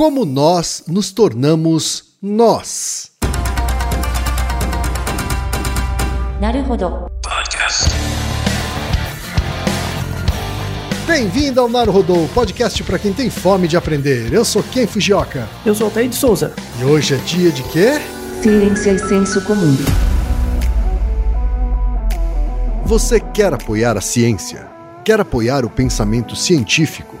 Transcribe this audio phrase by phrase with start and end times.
[0.00, 3.10] como nós nos tornamos nós.
[11.06, 14.32] Bem-vindo ao Naruhodô, podcast para quem tem fome de aprender.
[14.32, 15.46] Eu sou Ken Fujioka.
[15.66, 16.54] Eu sou Altair de Souza.
[16.80, 18.00] E hoje é dia de quê?
[18.42, 19.76] Ciência e senso comum.
[22.86, 24.66] Você quer apoiar a ciência?
[25.04, 27.20] Quer apoiar o pensamento científico?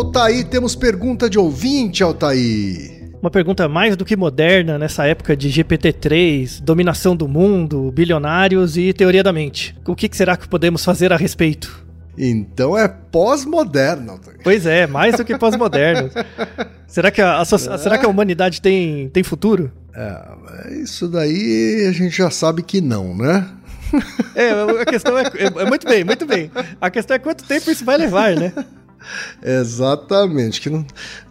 [0.00, 3.10] Altaí, temos pergunta de ouvinte, Altaí.
[3.20, 8.94] Uma pergunta mais do que moderna nessa época de GPT-3, dominação do mundo, bilionários e
[8.94, 9.76] teoria da mente.
[9.86, 11.86] O que será que podemos fazer a respeito?
[12.16, 14.18] Então é pós-moderno.
[14.42, 16.10] Pois é, mais do que pós-moderno.
[16.88, 19.70] será, que a, a, será que a humanidade tem, tem futuro?
[19.94, 23.46] É, isso daí a gente já sabe que não, né?
[24.34, 24.50] É,
[24.80, 26.50] a questão é, é, é muito bem, muito bem.
[26.80, 28.50] A questão é quanto tempo isso vai levar, né?
[29.42, 30.84] Exatamente, que não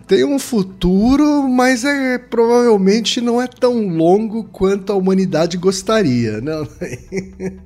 [0.08, 6.54] tem um futuro, mas é provavelmente não é tão longo quanto a humanidade gostaria, né?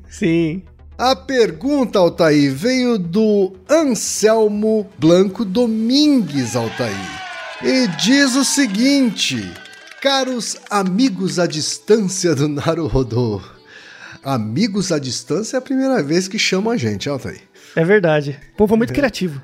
[0.10, 0.62] Sim.
[0.98, 7.24] A pergunta, Altair, veio do Anselmo Blanco Domingues, Altair.
[7.64, 9.50] E diz o seguinte:
[10.02, 13.42] Caros amigos à distância do Naruhodô.
[14.22, 17.42] Amigos à distância é a primeira vez que chamam a gente, Altair.
[17.76, 18.38] É verdade.
[18.54, 19.42] O povo é muito criativo.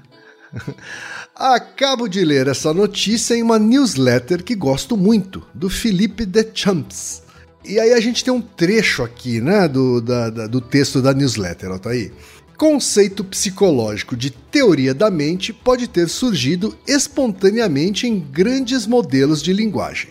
[1.36, 7.24] Acabo de ler essa notícia em uma newsletter que gosto muito, do Felipe de Champs.
[7.64, 11.14] E aí a gente tem um trecho aqui, né, do, da, da, do texto da
[11.14, 12.12] newsletter, ó, tá aí.
[12.58, 20.10] Conceito psicológico de teoria da mente pode ter surgido espontaneamente em grandes modelos de linguagem.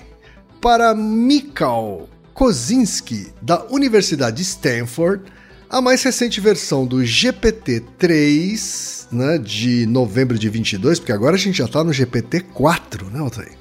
[0.61, 5.25] Para Mikhail Kozinski, da Universidade de Stanford,
[5.69, 11.59] a mais recente versão do GPT-3, né, de novembro de 22, porque agora a gente
[11.59, 13.53] já está no GPT-4, né, Altair?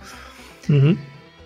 [0.69, 0.97] Uhum.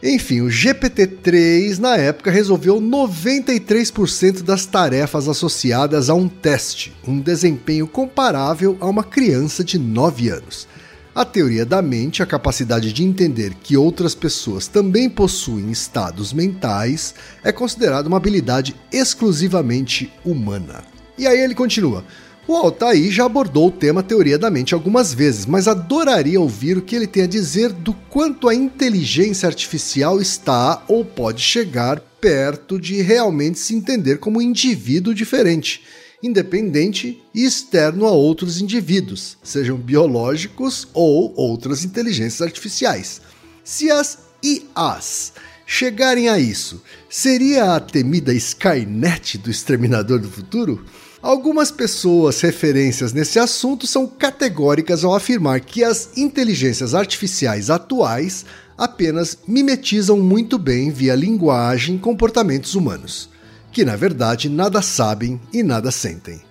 [0.03, 7.87] Enfim, o GPT-3 na época resolveu 93% das tarefas associadas a um teste, um desempenho
[7.87, 10.67] comparável a uma criança de 9 anos.
[11.13, 17.13] A teoria da mente, a capacidade de entender que outras pessoas também possuem estados mentais,
[17.43, 20.85] é considerada uma habilidade exclusivamente humana.
[21.17, 22.05] E aí ele continua.
[22.47, 26.81] O Altair já abordou o tema teoria da mente algumas vezes, mas adoraria ouvir o
[26.81, 32.79] que ele tem a dizer do quanto a inteligência artificial está ou pode chegar perto
[32.79, 35.83] de realmente se entender como um indivíduo diferente
[36.23, 43.21] independente e externo a outros indivíduos, sejam biológicos ou outras inteligências artificiais.
[43.63, 45.33] Se as IAs
[45.65, 50.85] chegarem a isso, seria a temida Skynet do Exterminador do Futuro?
[51.21, 58.43] Algumas pessoas referências nesse assunto são categóricas ao afirmar que as inteligências artificiais atuais
[58.75, 63.29] apenas mimetizam muito bem via linguagem comportamentos humanos,
[63.71, 66.41] que na verdade nada sabem e nada sentem.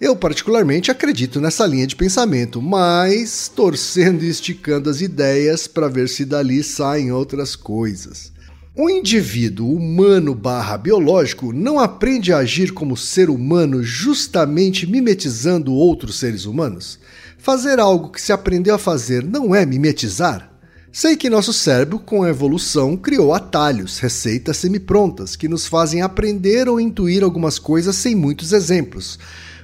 [0.00, 6.08] Eu, particularmente, acredito nessa linha de pensamento, mas torcendo e esticando as ideias para ver
[6.08, 8.32] se dali saem outras coisas.
[8.74, 16.18] O indivíduo humano barra biológico não aprende a agir como ser humano justamente mimetizando outros
[16.18, 16.98] seres humanos?
[17.36, 20.49] Fazer algo que se aprendeu a fazer não é mimetizar?
[20.92, 26.68] Sei que nosso cérebro, com a evolução, criou atalhos, receitas semi-prontas que nos fazem aprender
[26.68, 29.16] ou intuir algumas coisas sem muitos exemplos.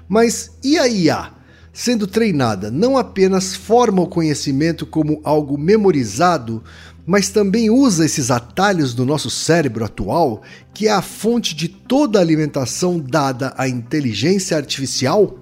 [0.08, 1.32] Mas e a IA?
[1.72, 6.62] Sendo treinada, não apenas forma o conhecimento como algo memorizado,
[7.04, 10.42] mas também usa esses atalhos do nosso cérebro atual,
[10.72, 15.36] que é a fonte de toda a alimentação dada à inteligência artificial?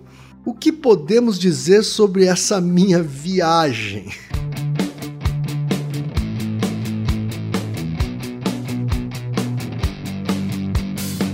[0.46, 4.08] O que podemos dizer sobre essa minha viagem?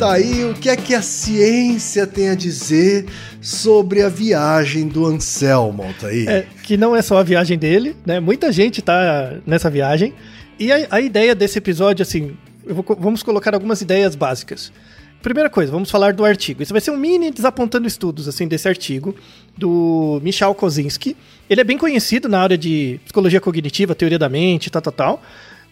[0.01, 3.05] Tá aí o que é que a ciência tem a dizer
[3.39, 6.27] sobre a viagem do Anselmo, Altair?
[6.27, 8.19] É, que não é só a viagem dele, né?
[8.19, 10.15] Muita gente tá nessa viagem.
[10.59, 12.35] E a, a ideia desse episódio, assim,
[12.67, 14.73] vou, vamos colocar algumas ideias básicas.
[15.21, 16.63] Primeira coisa, vamos falar do artigo.
[16.63, 19.15] Isso vai ser um mini desapontando estudos, assim, desse artigo,
[19.55, 21.15] do Michal Kozinski.
[21.49, 25.23] Ele é bem conhecido na área de psicologia cognitiva, teoria da mente, tal, tal, tal.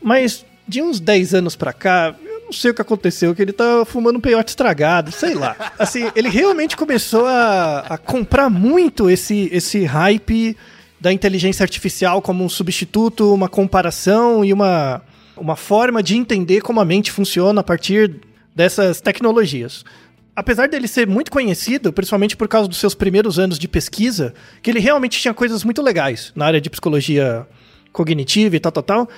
[0.03, 2.15] Mas de uns 10 anos pra cá,
[2.49, 5.55] não sei o que aconteceu, que ele tá fumando um peiote estragado, sei lá.
[5.79, 10.57] Assim, ele realmente começou a, a comprar muito esse, esse hype
[10.99, 15.03] da inteligência artificial como um substituto, uma comparação e uma,
[15.37, 18.17] uma forma de entender como a mente funciona a partir
[18.55, 19.85] dessas tecnologias.
[20.35, 24.71] Apesar dele ser muito conhecido, principalmente por causa dos seus primeiros anos de pesquisa, que
[24.71, 27.47] ele realmente tinha coisas muito legais na área de psicologia
[27.93, 29.09] cognitiva e tal, tal, tal.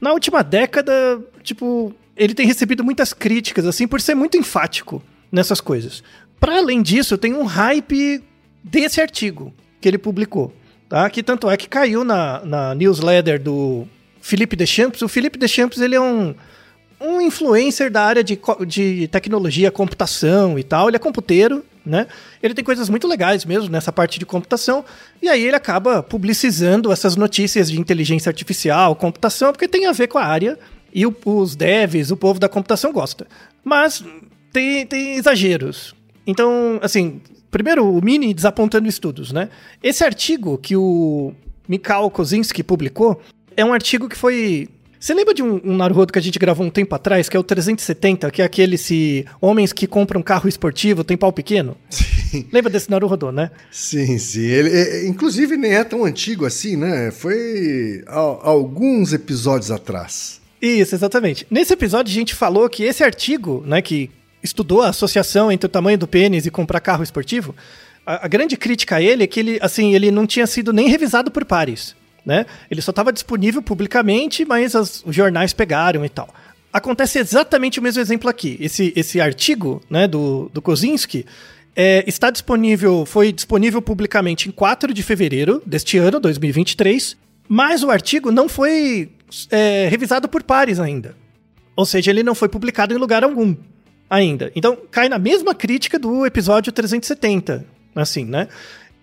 [0.00, 5.60] Na última década, tipo, ele tem recebido muitas críticas, assim, por ser muito enfático nessas
[5.60, 6.02] coisas.
[6.40, 8.22] Para além disso, tem um hype
[8.62, 10.52] desse artigo que ele publicou,
[10.88, 11.08] tá?
[11.08, 13.86] Que tanto é que caiu na, na newsletter do
[14.20, 15.00] Felipe Deschamps.
[15.00, 16.34] O Felipe Deschamps, ele é um,
[17.00, 20.88] um influencer da área de, de tecnologia, computação e tal.
[20.88, 22.06] Ele é computeiro, né?
[22.42, 24.84] Ele tem coisas muito legais mesmo nessa parte de computação.
[25.22, 30.08] E aí ele acaba publicizando essas notícias de inteligência artificial, computação, porque tem a ver
[30.08, 30.58] com a área
[30.92, 33.26] e o, os devs, o povo da computação gosta.
[33.64, 34.04] Mas
[34.52, 35.94] tem, tem exageros.
[36.26, 37.20] Então, assim,
[37.50, 39.48] primeiro o Mini desapontando estudos, né?
[39.82, 41.32] Esse artigo que o
[41.68, 43.20] Mikhail Kozinski publicou
[43.56, 44.68] é um artigo que foi
[45.00, 47.40] você lembra de um, um Naruhodo que a gente gravou um tempo atrás, que é
[47.40, 51.76] o 370, que é aquele se homens que compram carro esportivo têm pau pequeno?
[51.88, 52.46] Sim.
[52.52, 53.50] Lembra desse Naruhodo, né?
[53.70, 54.44] Sim, sim.
[54.44, 57.10] Ele, é, inclusive nem é tão antigo assim, né?
[57.10, 60.37] Foi a, alguns episódios atrás.
[60.60, 61.46] Isso, exatamente.
[61.50, 64.10] Nesse episódio a gente falou que esse artigo, né, que
[64.42, 67.54] estudou a associação entre o tamanho do pênis e comprar carro esportivo,
[68.04, 70.88] a, a grande crítica a ele é que ele, assim, ele não tinha sido nem
[70.88, 71.94] revisado por pares,
[72.24, 72.46] né?
[72.70, 76.28] Ele só estava disponível publicamente, mas as, os jornais pegaram e tal.
[76.72, 78.56] Acontece exatamente o mesmo exemplo aqui.
[78.60, 81.24] Esse, esse artigo, né, do, do Kozinski,
[81.74, 87.16] é, está disponível, foi disponível publicamente em 4 de fevereiro deste ano, 2023,
[87.48, 89.10] mas o artigo não foi
[89.50, 91.16] é, revisado por pares ainda.
[91.76, 93.54] Ou seja, ele não foi publicado em lugar algum
[94.10, 94.50] ainda.
[94.54, 98.48] Então, cai na mesma crítica do episódio 370, assim, né?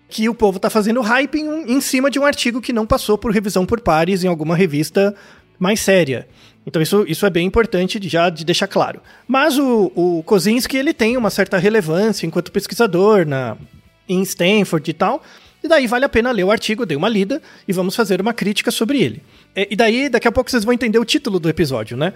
[0.08, 3.16] Que o povo tá fazendo hype em, em cima de um artigo que não passou
[3.16, 5.14] por revisão por pares em alguma revista
[5.58, 6.28] mais séria.
[6.66, 9.00] Então isso, isso é bem importante de, já de deixar claro.
[9.26, 13.56] Mas o, o Kozinski ele tem uma certa relevância enquanto pesquisador na,
[14.08, 15.22] em Stanford e tal,
[15.62, 18.34] e daí vale a pena ler o artigo, dei uma lida e vamos fazer uma
[18.34, 19.22] crítica sobre ele.
[19.56, 22.12] E daí, daqui a pouco vocês vão entender o título do episódio, né?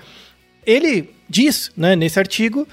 [0.67, 2.69] Ele diz, né, nesse artigo,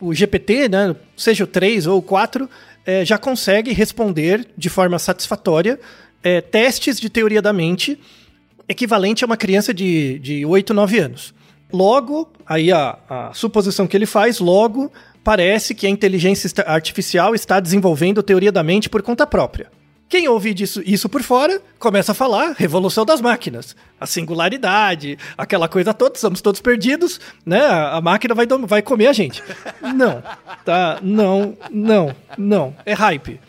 [0.00, 2.48] o GPT, né, seja o 3 ou o 4,
[2.84, 5.80] é, já consegue responder de forma satisfatória
[6.22, 7.98] é, testes de teoria da mente
[8.68, 11.34] equivalente a uma criança de, de 8, 9 anos.
[11.72, 14.92] Logo, aí a, a suposição que ele faz, logo
[15.24, 19.68] parece que a inteligência artificial está desenvolvendo teoria da mente por conta própria.
[20.08, 25.68] Quem ouve disso, isso por fora começa a falar revolução das máquinas, a singularidade, aquela
[25.68, 27.60] coisa toda, estamos todos perdidos, né?
[27.64, 29.42] A máquina vai, vai comer a gente.
[29.94, 30.22] Não,
[30.64, 31.00] tá?
[31.02, 32.76] Não, não, não.
[32.84, 33.40] É hype.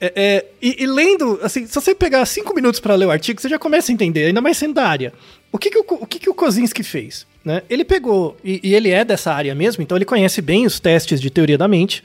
[0.00, 3.40] É, é, e, e, lendo, assim, se você pegar cinco minutos para ler o artigo,
[3.40, 5.12] você já começa a entender, ainda mais sendo da área.
[5.50, 7.26] O que, que, o, o, que, que o Kozinski fez?
[7.44, 7.62] Né?
[7.70, 11.20] Ele pegou, e, e ele é dessa área mesmo, então ele conhece bem os testes
[11.20, 12.02] de teoria da mente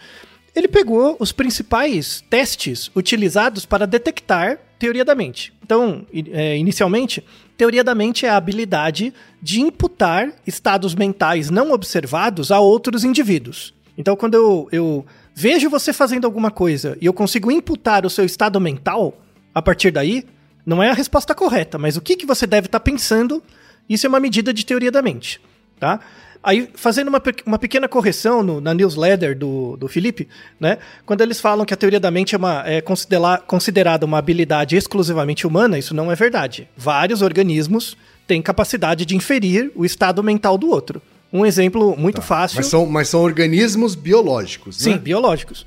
[0.55, 5.53] ele pegou os principais testes utilizados para detectar teoria da mente.
[5.63, 7.23] Então, é, inicialmente,
[7.57, 13.73] teoria da mente é a habilidade de imputar estados mentais não observados a outros indivíduos.
[13.97, 18.25] Então, quando eu, eu vejo você fazendo alguma coisa e eu consigo imputar o seu
[18.25, 19.21] estado mental,
[19.53, 20.25] a partir daí,
[20.65, 23.43] não é a resposta correta, mas o que, que você deve estar tá pensando,
[23.89, 25.41] isso é uma medida de teoria da mente,
[25.79, 25.99] tá?
[26.41, 30.27] Aí, fazendo uma, uma pequena correção no, na newsletter do, do Felipe,
[30.59, 30.77] né?
[31.05, 34.77] Quando eles falam que a teoria da mente é, uma, é considera, considerada uma habilidade
[34.77, 36.67] exclusivamente humana, isso não é verdade.
[36.77, 41.01] Vários organismos têm capacidade de inferir o estado mental do outro.
[41.31, 42.21] Um exemplo muito tá.
[42.21, 42.57] fácil.
[42.57, 44.97] Mas são, mas são organismos biológicos, Sim, né?
[44.97, 45.65] biológicos.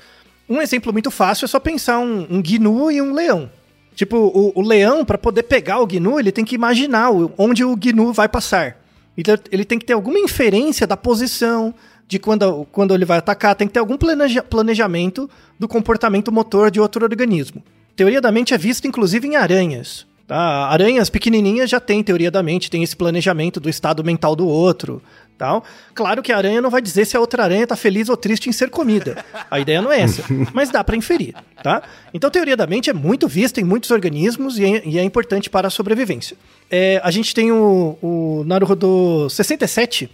[0.48, 3.50] Um exemplo muito fácil é só pensar um, um gnu e um leão.
[3.94, 7.76] Tipo, o, o leão, para poder pegar o gnu, ele tem que imaginar onde o
[7.76, 8.81] gnu vai passar.
[9.16, 11.74] Então, ele tem que ter alguma inferência da posição,
[12.08, 16.70] de quando, quando ele vai atacar, tem que ter algum planeja, planejamento do comportamento motor
[16.70, 17.62] de outro organismo.
[17.96, 20.06] Teoria da mente é vista inclusive em aranhas.
[20.26, 20.66] Tá?
[20.66, 25.02] Aranhas pequenininhas já têm teoria da mente, tem esse planejamento do estado mental do outro.
[25.42, 25.64] Tal.
[25.92, 28.48] Claro que a aranha não vai dizer se a outra aranha está feliz ou triste
[28.48, 29.24] em ser comida.
[29.50, 30.22] A ideia não é essa,
[30.54, 31.82] mas dá para inferir, tá?
[32.14, 35.50] Então, teoria da mente é muito vista em muitos organismos e é, e é importante
[35.50, 36.36] para a sobrevivência.
[36.70, 40.08] É, a gente tem o, o Naruhodo 67,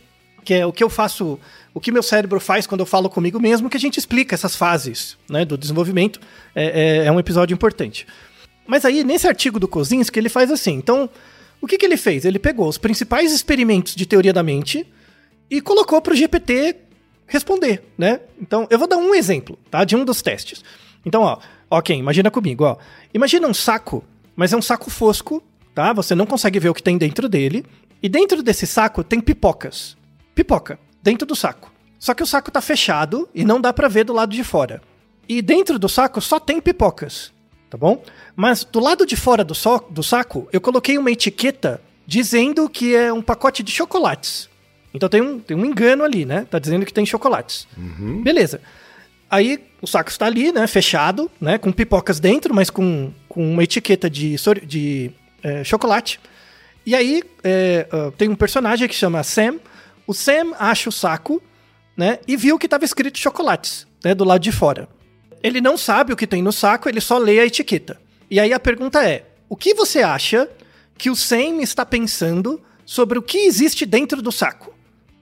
[0.47, 1.39] que é o que eu faço,
[1.75, 4.57] o que meu cérebro faz quando eu falo comigo mesmo, que a gente explica essas
[4.57, 6.19] fases né, do desenvolvimento.
[6.55, 8.07] É, é, é um episódio importante.
[8.67, 10.73] Mas aí, nesse artigo do Kozinski, ele faz assim.
[10.73, 11.11] Então,
[11.61, 12.25] o que, que ele fez?
[12.25, 14.87] Ele pegou os principais experimentos de teoria da mente
[15.51, 16.77] e colocou para o GPT
[17.27, 18.21] responder, né?
[18.41, 19.85] Então, eu vou dar um exemplo, tá?
[19.85, 20.65] De um dos testes.
[21.05, 21.39] Então, ó,
[21.71, 22.77] ok, imagina comigo, ó.
[23.13, 25.43] Imagina um saco, mas é um saco fosco,
[25.75, 25.93] tá?
[25.93, 27.65] Você não consegue ver o que tem dentro dele.
[28.03, 29.97] E dentro desse saco tem pipocas.
[30.35, 31.73] Pipoca, dentro do saco.
[31.99, 34.81] Só que o saco tá fechado e não dá para ver do lado de fora.
[35.29, 37.33] E dentro do saco só tem pipocas
[37.69, 38.03] tá bom?
[38.35, 42.95] Mas do lado de fora do, so do saco, eu coloquei uma etiqueta dizendo que
[42.95, 44.49] é um pacote de chocolates.
[44.93, 46.47] Então tem um, tem um engano ali, né?
[46.51, 47.67] Tá dizendo que tem chocolates.
[47.77, 48.23] Uhum.
[48.23, 48.61] Beleza.
[49.31, 50.67] Aí o saco está ali, né?
[50.67, 51.59] Fechado, né?
[51.59, 55.11] Com pipocas dentro, mas com, com uma etiqueta de, de
[55.43, 56.19] é, chocolate.
[56.87, 59.57] E aí é, uh, tem um personagem que chama Sam.
[60.07, 61.43] O Sam acha o saco,
[61.97, 62.19] né?
[62.27, 64.15] E viu que estava escrito chocolates, né?
[64.15, 64.89] Do lado de fora
[65.43, 68.01] ele não sabe o que tem no saco, ele só lê a etiqueta.
[68.31, 70.49] E aí a pergunta é: o que você acha
[70.97, 74.75] que o Sam está pensando sobre o que existe dentro do saco?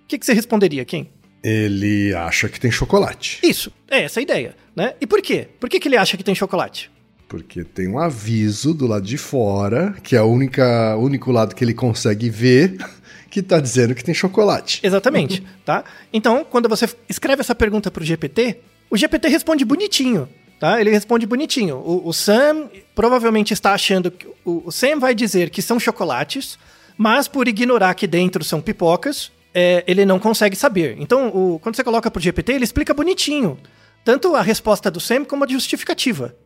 [0.06, 1.08] O que, que você responderia, Kim?
[1.42, 3.40] Ele acha que tem chocolate.
[3.42, 4.94] Isso, é essa a ideia, né?
[5.00, 5.48] E por quê?
[5.58, 6.92] Por que, que ele acha que tem chocolate?
[7.28, 11.74] Porque tem um aviso do lado de fora, que é o único lado que ele
[11.74, 12.76] consegue ver,
[13.28, 14.78] que está dizendo que tem chocolate.
[14.80, 15.82] Exatamente, tá?
[16.12, 20.28] Então, quando você escreve essa pergunta para o GPT, o GPT responde bonitinho,
[20.60, 20.80] tá?
[20.80, 21.78] Ele responde bonitinho.
[21.78, 26.56] O, o Sam provavelmente está achando que o, o, Sam vai dizer que são chocolates,
[26.96, 30.96] mas por ignorar que dentro são pipocas, é, ele não consegue saber.
[30.98, 33.58] Então, o, quando você coloca pro GPT, ele explica bonitinho,
[34.04, 36.36] tanto a resposta do Sam como a justificativa.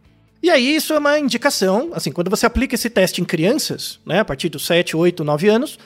[0.41, 4.21] E aí isso é uma indicação, assim, quando você aplica esse teste em crianças, né,
[4.21, 5.77] a partir dos 7, 8, 9 anos,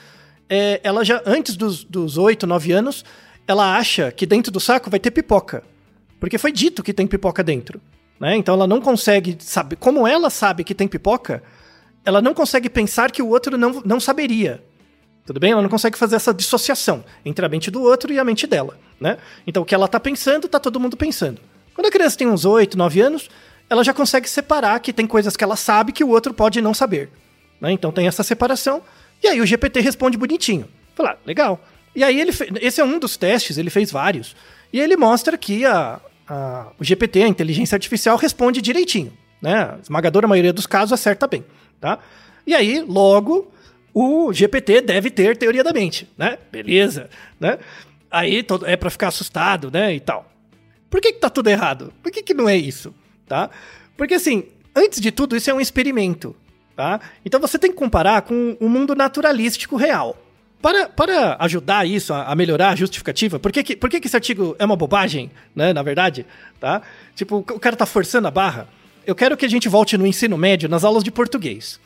[0.50, 3.02] é, ela já, antes dos, dos 8, 9 anos,
[3.48, 5.64] ela acha que dentro do saco vai ter pipoca.
[6.20, 7.80] Porque foi dito que tem pipoca dentro.
[8.20, 8.36] Né?
[8.36, 9.76] Então ela não consegue saber.
[9.76, 11.42] Como ela sabe que tem pipoca,
[12.04, 14.62] ela não consegue pensar que o outro não, não saberia.
[15.26, 15.52] Tudo bem?
[15.52, 18.78] Ela não consegue fazer essa dissociação entre a mente do outro e a mente dela.
[19.00, 19.16] Né?
[19.46, 21.40] Então o que ela está pensando, está todo mundo pensando.
[21.74, 23.30] Quando a criança tem uns 8, 9 anos,
[23.68, 26.74] ela já consegue separar que tem coisas que ela sabe que o outro pode não
[26.74, 27.10] saber.
[27.60, 27.72] Né?
[27.72, 28.82] Então tem essa separação.
[29.22, 30.68] E aí o GPT responde bonitinho.
[30.94, 31.58] Falar, ah, legal.
[31.96, 34.36] E aí ele esse é um dos testes, ele fez vários.
[34.72, 39.12] E ele mostra que a, a, o GPT, a inteligência artificial, responde direitinho.
[39.40, 39.54] Né?
[39.54, 41.44] A esmagadora maioria dos casos acerta bem.
[41.80, 41.98] Tá?
[42.46, 43.50] E aí, logo,
[43.94, 46.08] o GPT deve ter teoria da mente.
[46.18, 46.36] Né?
[46.50, 47.08] Beleza.
[47.38, 47.58] Né?
[48.10, 49.94] Aí é para ficar assustado né?
[49.94, 50.30] e tal.
[50.90, 51.92] Por que, que tá tudo errado?
[52.02, 52.92] Por que, que não é isso?
[53.26, 53.48] Tá?
[53.96, 56.34] Porque assim, antes de tudo, isso é um experimento.
[56.76, 57.00] Tá?
[57.24, 60.16] Então você tem que comparar com o mundo naturalístico real.
[60.60, 64.06] Para, para ajudar isso, a, a melhorar a justificativa, por que, que, por que, que
[64.06, 66.24] esse artigo é uma bobagem, né, na verdade?
[66.58, 66.80] Tá?
[67.14, 68.66] Tipo, o cara tá forçando a barra.
[69.06, 71.78] Eu quero que a gente volte no ensino médio, nas aulas de português.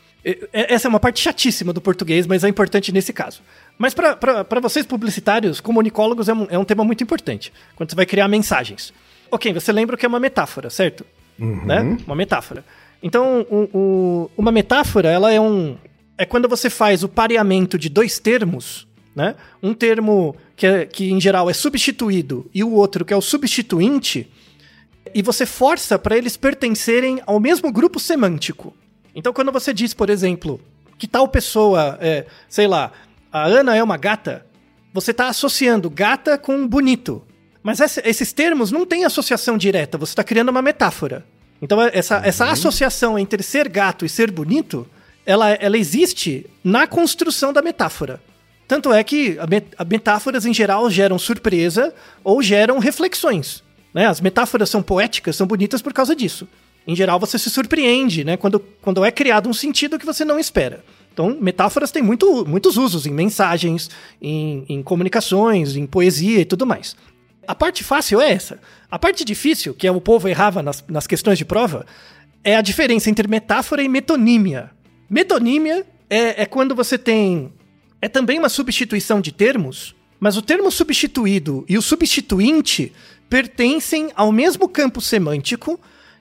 [0.52, 3.40] Essa é uma parte chatíssima do português, mas é importante nesse caso.
[3.78, 8.06] Mas para vocês publicitários, comunicólogos, é um, é um tema muito importante, quando você vai
[8.06, 8.92] criar mensagens.
[9.30, 11.04] Ok, você lembra que é uma metáfora, certo?
[11.38, 11.64] Uhum.
[11.64, 11.98] Né?
[12.06, 12.64] Uma metáfora.
[13.02, 15.76] Então, o, o, uma metáfora, ela é um,
[16.16, 19.36] é quando você faz o pareamento de dois termos, né?
[19.62, 23.22] Um termo que, é, que em geral é substituído e o outro que é o
[23.22, 24.28] substituinte,
[25.14, 28.74] e você força para eles pertencerem ao mesmo grupo semântico.
[29.14, 30.60] Então, quando você diz, por exemplo,
[30.96, 32.92] que tal pessoa, é, sei lá,
[33.32, 34.46] a Ana é uma gata,
[34.92, 37.22] você está associando gata com bonito.
[37.62, 41.24] Mas essa, esses termos não têm associação direta, você está criando uma metáfora.
[41.60, 42.52] Então, essa, essa uhum.
[42.52, 44.86] associação entre ser gato e ser bonito,
[45.26, 48.20] ela, ela existe na construção da metáfora.
[48.66, 49.38] Tanto é que
[49.76, 53.64] a metáforas, em geral, geram surpresa ou geram reflexões.
[53.92, 54.06] Né?
[54.06, 56.46] As metáforas são poéticas, são bonitas por causa disso.
[56.88, 58.38] Em geral, você se surpreende né?
[58.38, 60.82] quando, quando é criado um sentido que você não espera.
[61.12, 63.90] Então, metáforas têm muito, muitos usos em mensagens,
[64.22, 66.96] em, em comunicações, em poesia e tudo mais.
[67.46, 68.58] A parte fácil é essa.
[68.90, 71.84] A parte difícil, que é o povo errava nas, nas questões de prova,
[72.42, 74.70] é a diferença entre metáfora e metonímia.
[75.10, 77.52] Metonímia é, é quando você tem
[78.00, 82.92] é também uma substituição de termos, mas o termo substituído e o substituinte
[83.28, 85.78] pertencem ao mesmo campo semântico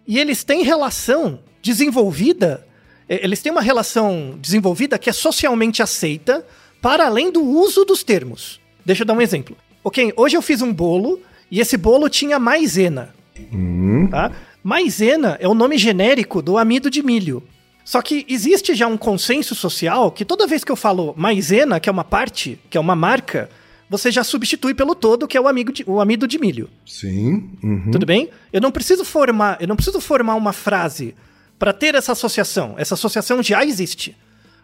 [0.08, 2.66] e eles têm relação desenvolvida,
[3.10, 6.46] eles têm uma relação desenvolvida que é socialmente aceita
[6.82, 8.60] para além do uso dos termos.
[8.86, 9.58] Deixa eu dar um exemplo.
[9.84, 11.20] Ok, hoje eu fiz um bolo
[11.52, 13.14] e esse bolo tinha maisena.
[13.52, 14.08] Hum.
[14.10, 14.32] Tá?
[14.64, 17.44] Maisena é o nome genérico do amido de milho.
[17.84, 21.88] Só que existe já um consenso social que toda vez que eu falo maisena, que
[21.88, 23.50] é uma parte, que é uma marca,
[23.90, 26.70] você já substitui pelo todo, que é o, amigo de, o amido de milho.
[26.86, 27.52] Sim.
[27.64, 27.92] Uhum.
[27.92, 28.30] Tudo bem?
[28.52, 31.16] Eu não preciso formar, eu não preciso formar uma frase
[31.58, 32.76] para ter essa associação.
[32.78, 34.16] Essa associação já existe.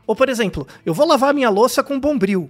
[0.05, 2.49] Ou, por exemplo, eu vou lavar minha louça com bombril.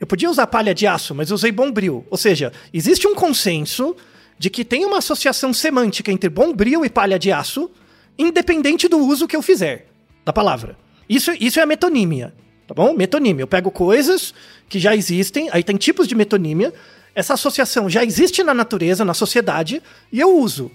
[0.00, 2.04] Eu podia usar palha de aço, mas eu usei bombril.
[2.10, 3.94] Ou seja, existe um consenso
[4.38, 7.70] de que tem uma associação semântica entre bombril e palha de aço,
[8.18, 9.86] independente do uso que eu fizer
[10.24, 10.76] da palavra.
[11.08, 12.34] Isso, isso é a metonímia,
[12.66, 12.94] tá bom?
[12.94, 13.42] Metonímia.
[13.42, 14.34] Eu pego coisas
[14.68, 16.72] que já existem, aí tem tipos de metonímia.
[17.14, 20.70] Essa associação já existe na natureza, na sociedade, e eu uso.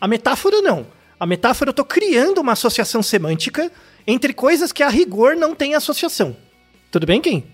[0.00, 0.86] A metáfora não.
[1.18, 3.70] A metáfora eu estou criando uma associação semântica
[4.06, 6.36] entre coisas que a rigor não tem associação.
[6.90, 7.44] Tudo bem, Kim?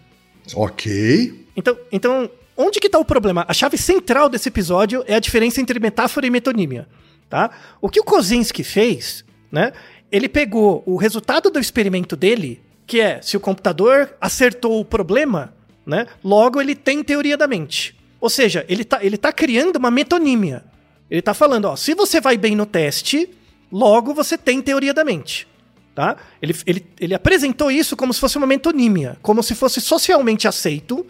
[0.54, 1.46] Ok.
[1.56, 3.44] Então, então onde que está o problema?
[3.46, 6.88] A chave central desse episódio é a diferença entre metáfora e metonímia.
[7.28, 7.50] Tá?
[7.80, 9.72] O que o Kozinski fez, né?
[10.10, 15.54] ele pegou o resultado do experimento dele, que é se o computador acertou o problema,
[15.86, 16.06] né?
[16.24, 17.94] Logo ele tem teoria da mente.
[18.18, 20.64] Ou seja, ele tá, ele tá criando uma metonímia.
[21.10, 23.28] Ele tá falando, ó, se você vai bem no teste,
[23.70, 25.46] logo você tem teoria da mente.
[25.94, 26.16] Tá?
[26.40, 31.06] Ele, ele, ele apresentou isso como se fosse uma metonímia, como se fosse socialmente aceito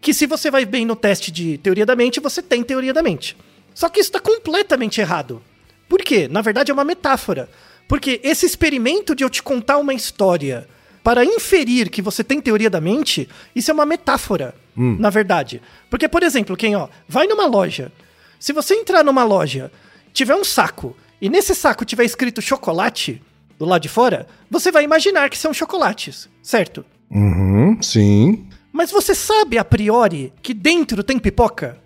[0.00, 3.02] que se você vai bem no teste de teoria da mente, você tem teoria da
[3.02, 3.36] mente.
[3.72, 5.42] Só que isso está completamente errado.
[5.88, 6.26] Por quê?
[6.26, 7.48] Na verdade é uma metáfora.
[7.86, 10.66] Porque esse experimento de eu te contar uma história
[11.02, 14.96] para inferir que você tem teoria da mente, isso é uma metáfora, hum.
[14.98, 15.62] na verdade.
[15.88, 17.90] Porque, por exemplo, quem, ó, vai numa loja.
[18.38, 19.70] Se você entrar numa loja,
[20.12, 23.22] tiver um saco, e nesse saco tiver escrito chocolate
[23.58, 26.84] do lado de fora, você vai imaginar que são chocolates, certo?
[27.10, 28.48] Uhum, sim.
[28.72, 31.78] Mas você sabe a priori que dentro tem pipoca?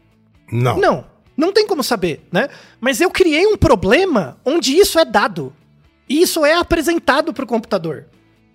[0.53, 0.79] Não.
[0.79, 1.05] Não,
[1.37, 2.49] não tem como saber, né?
[2.81, 5.53] Mas eu criei um problema onde isso é dado.
[6.09, 8.07] E isso é apresentado para o computador.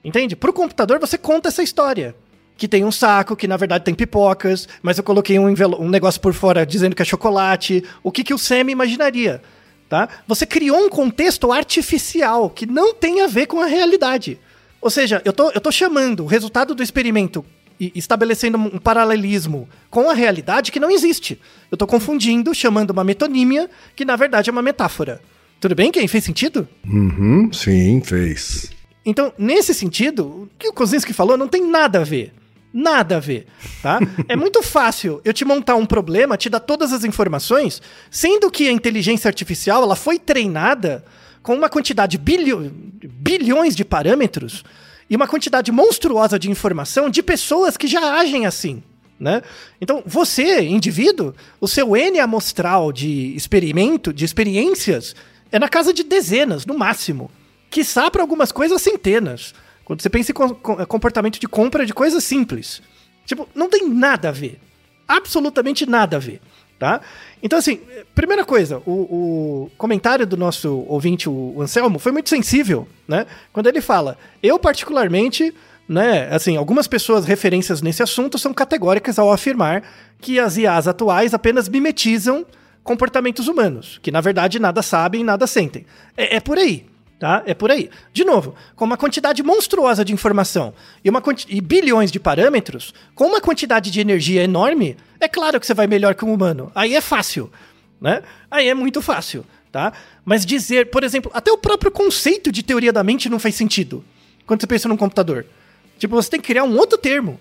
[0.04, 0.36] Entende?
[0.36, 2.16] Para o computador você conta essa história.
[2.58, 5.48] Que tem um saco, que na verdade tem pipocas, mas eu coloquei um,
[5.80, 7.84] um negócio por fora dizendo que é chocolate.
[8.04, 9.42] O que, que o Sam imaginaria?
[9.88, 10.10] Tá?
[10.28, 14.38] Você criou um contexto artificial que não tem a ver com a realidade.
[14.82, 17.46] Ou seja, eu tô, eu tô chamando o resultado do experimento
[17.80, 21.40] e estabelecendo um paralelismo com a realidade que não existe.
[21.72, 25.22] Eu tô confundindo, chamando uma metonímia, que na verdade é uma metáfora.
[25.60, 26.08] Tudo bem, quem?
[26.08, 26.68] Fez sentido?
[26.86, 28.70] Uhum, sim, fez.
[29.10, 32.32] Então, nesse sentido, o que o Kozinski falou não tem nada a ver.
[32.72, 33.48] Nada a ver,
[33.82, 34.00] tá?
[34.30, 38.68] é muito fácil eu te montar um problema, te dar todas as informações, sendo que
[38.68, 41.04] a inteligência artificial ela foi treinada
[41.42, 42.72] com uma quantidade bilho,
[43.04, 44.64] bilhões de parâmetros
[45.10, 48.84] e uma quantidade monstruosa de informação de pessoas que já agem assim.
[49.20, 49.42] Né?
[49.82, 55.16] Então, você, indivíduo, o seu N amostral de experimento, de experiências,
[55.52, 57.32] é na casa de dezenas, no máximo.
[57.70, 59.54] Quiçá para algumas coisas, centenas.
[59.86, 62.82] Quando você pensa em comportamento de compra de coisas simples.
[63.26, 64.60] Tipo, não tem nada a ver.
[65.08, 66.42] Absolutamente nada a ver.
[66.78, 67.02] Tá?
[67.44, 67.82] Então, assim,
[68.16, 68.92] primeira coisa, o,
[69.66, 73.26] o comentário do nosso ouvinte, o Anselmo, foi muito sensível, né?
[73.52, 75.54] Quando ele fala, eu particularmente,
[75.90, 79.84] né, assim, algumas pessoas referências nesse assunto são categóricas ao afirmar
[80.22, 82.46] que as IAs atuais apenas mimetizam
[82.82, 85.86] comportamentos humanos, que na verdade nada sabem e nada sentem.
[86.16, 86.86] É, é por aí.
[87.20, 87.44] Tá?
[87.46, 87.90] É por aí.
[88.14, 93.26] De novo, com uma quantidade monstruosa de informação e, uma e bilhões de parâmetros, com
[93.26, 96.72] uma quantidade de energia enorme, é claro que você vai melhor que um humano.
[96.74, 97.52] Aí é fácil,
[98.00, 98.24] né?
[98.50, 99.92] Aí é muito fácil, tá?
[100.24, 104.02] Mas dizer, por exemplo, até o próprio conceito de teoria da mente não faz sentido.
[104.46, 105.46] quando você pensa num computador.
[105.98, 107.38] Tipo, você tem que criar um outro termo.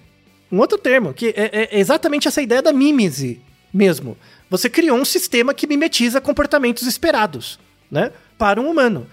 [0.50, 3.40] Um outro termo, que é, é exatamente essa ideia da mímese
[3.72, 4.16] mesmo.
[4.50, 8.10] Você criou um sistema que mimetiza comportamentos esperados, né?
[8.36, 9.06] Para um humano.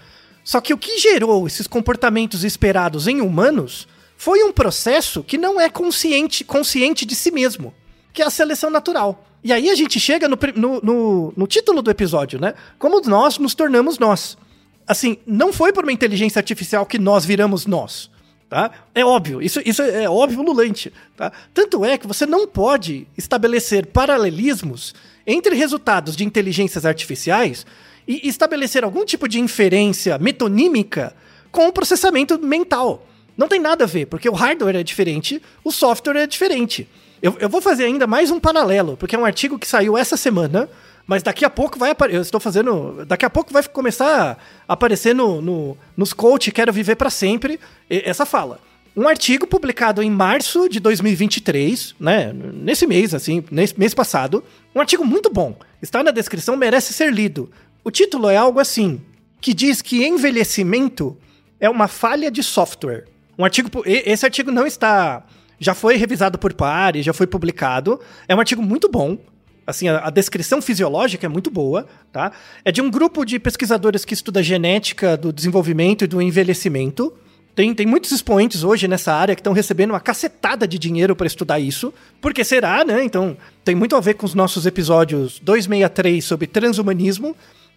[0.46, 5.60] Só que o que gerou esses comportamentos esperados em humanos foi um processo que não
[5.60, 7.74] é consciente, consciente de si mesmo,
[8.12, 9.26] que é a seleção natural.
[9.42, 12.54] E aí a gente chega no, no, no, no título do episódio, né?
[12.78, 14.38] Como nós nos tornamos nós.
[14.86, 18.08] Assim, não foi por uma inteligência artificial que nós viramos nós.
[18.48, 18.70] Tá?
[18.94, 20.92] É óbvio, isso, isso é óbvio lulante.
[21.16, 21.32] Tá?
[21.52, 24.94] Tanto é que você não pode estabelecer paralelismos
[25.26, 27.66] entre resultados de inteligências artificiais
[28.06, 31.14] e estabelecer algum tipo de inferência metonímica
[31.50, 33.06] com o processamento mental.
[33.36, 36.88] Não tem nada a ver, porque o hardware é diferente, o software é diferente.
[37.20, 40.16] Eu, eu vou fazer ainda mais um paralelo, porque é um artigo que saiu essa
[40.16, 40.68] semana,
[41.06, 42.18] mas daqui a pouco vai aparecer.
[42.18, 43.04] Eu estou fazendo.
[43.06, 44.38] Daqui a pouco vai começar
[44.68, 48.60] a aparecer no, no, nos coach Quero Viver para Sempre essa fala.
[48.96, 52.32] Um artigo publicado em março de 2023, né?
[52.32, 54.42] Nesse mês, assim, nesse mês passado.
[54.74, 55.54] Um artigo muito bom.
[55.82, 57.50] Está na descrição, merece ser lido.
[57.86, 59.00] O título é algo assim,
[59.40, 61.16] que diz que envelhecimento
[61.60, 63.04] é uma falha de software.
[63.38, 65.24] Um artigo, esse artigo não está,
[65.60, 68.00] já foi revisado por pares, já foi publicado.
[68.26, 69.16] É um artigo muito bom.
[69.64, 72.32] Assim, a, a, descrição fisiológica é muito boa, tá?
[72.64, 77.14] É de um grupo de pesquisadores que estuda genética do desenvolvimento e do envelhecimento.
[77.54, 81.28] Tem, tem muitos expoentes hoje nessa área que estão recebendo uma cacetada de dinheiro para
[81.28, 81.94] estudar isso.
[82.20, 83.04] Porque será, né?
[83.04, 87.36] Então, tem muito a ver com os nossos episódios 263 sobre transhumanismo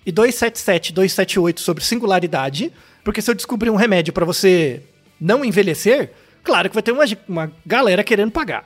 [0.09, 4.81] e 277, 278 sobre singularidade, porque se eu descobrir um remédio para você
[5.21, 6.11] não envelhecer,
[6.43, 8.65] claro que vai ter uma, uma galera querendo pagar.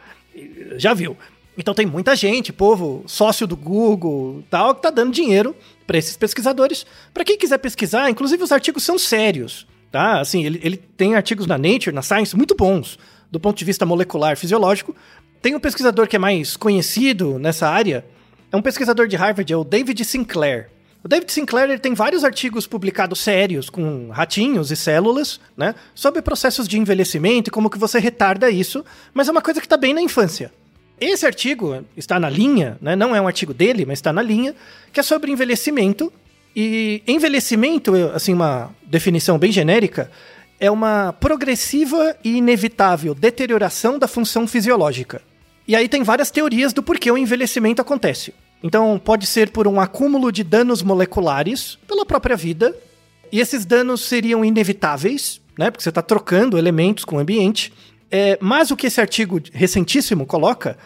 [0.77, 1.17] Já viu?
[1.57, 5.53] Então tem muita gente, povo, sócio do Google, tal, que tá dando dinheiro
[5.85, 6.85] para esses pesquisadores.
[7.13, 10.21] Para quem quiser pesquisar, inclusive os artigos são sérios, tá?
[10.21, 12.97] Assim, ele, ele tem artigos na Nature, na Science, muito bons,
[13.29, 14.95] do ponto de vista molecular, fisiológico.
[15.41, 18.05] Tem um pesquisador que é mais conhecido nessa área,
[18.49, 20.69] é um pesquisador de Harvard, é o David Sinclair.
[21.03, 26.21] O David Sinclair ele tem vários artigos publicados sérios com ratinhos e células, né, sobre
[26.21, 29.75] processos de envelhecimento e como que você retarda isso, mas é uma coisa que está
[29.75, 30.49] bem na infância.
[31.01, 34.55] Esse artigo está na linha, né, não é um artigo dele, mas está na linha,
[34.93, 36.11] que é sobre envelhecimento.
[36.55, 40.09] E envelhecimento, assim, uma definição bem genérica,
[40.57, 45.21] é uma progressiva e inevitável deterioração da função fisiológica.
[45.67, 48.33] E aí tem várias teorias do porquê o envelhecimento acontece.
[48.63, 52.73] Então, pode ser por um acúmulo de danos moleculares pela própria vida,
[53.29, 55.69] e esses danos seriam inevitáveis, né?
[55.69, 57.73] Porque você está trocando elementos com o ambiente.
[58.09, 60.77] É, mas o que esse artigo recentíssimo coloca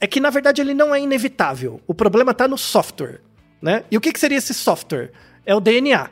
[0.00, 1.80] é que, na verdade, ele não é inevitável.
[1.86, 3.20] O problema está no software.
[3.60, 3.84] Né?
[3.90, 5.10] E o que, que seria esse software?
[5.44, 6.08] É o DNA.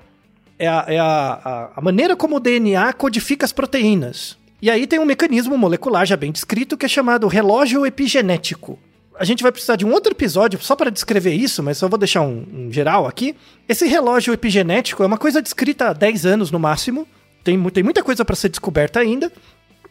[0.59, 4.37] É, a, é a, a, a maneira como o DNA codifica as proteínas.
[4.61, 8.79] E aí tem um mecanismo molecular já bem descrito que é chamado relógio epigenético
[9.19, 11.99] a gente vai precisar de um outro episódio só para descrever isso, mas só vou
[11.99, 13.35] deixar um, um, geral aqui.
[13.69, 17.07] Esse relógio epigenético é uma coisa descrita há 10 anos no máximo.
[17.43, 19.31] Tem, tem muita coisa para ser descoberta ainda.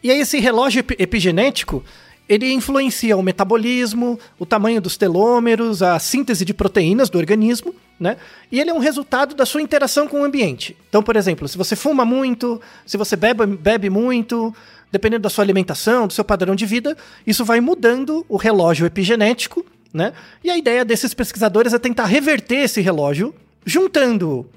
[0.02, 1.82] E aí esse relógio ep epigenético,
[2.28, 8.16] ele influencia o metabolismo, o tamanho dos telômeros, a síntese de proteínas do organismo, né?
[8.50, 10.76] E ele é um resultado da sua interação com o ambiente.
[10.88, 14.54] Então, por exemplo, se você fuma muito, se você bebe, bebe muito,
[14.94, 19.66] dependendo da sua alimentação, do seu padrão de vida, isso vai mudando o relógio epigenético,
[19.92, 20.12] né?
[20.42, 23.34] E a ideia desses pesquisadores é tentar reverter esse relógio,
[23.66, 24.48] juntando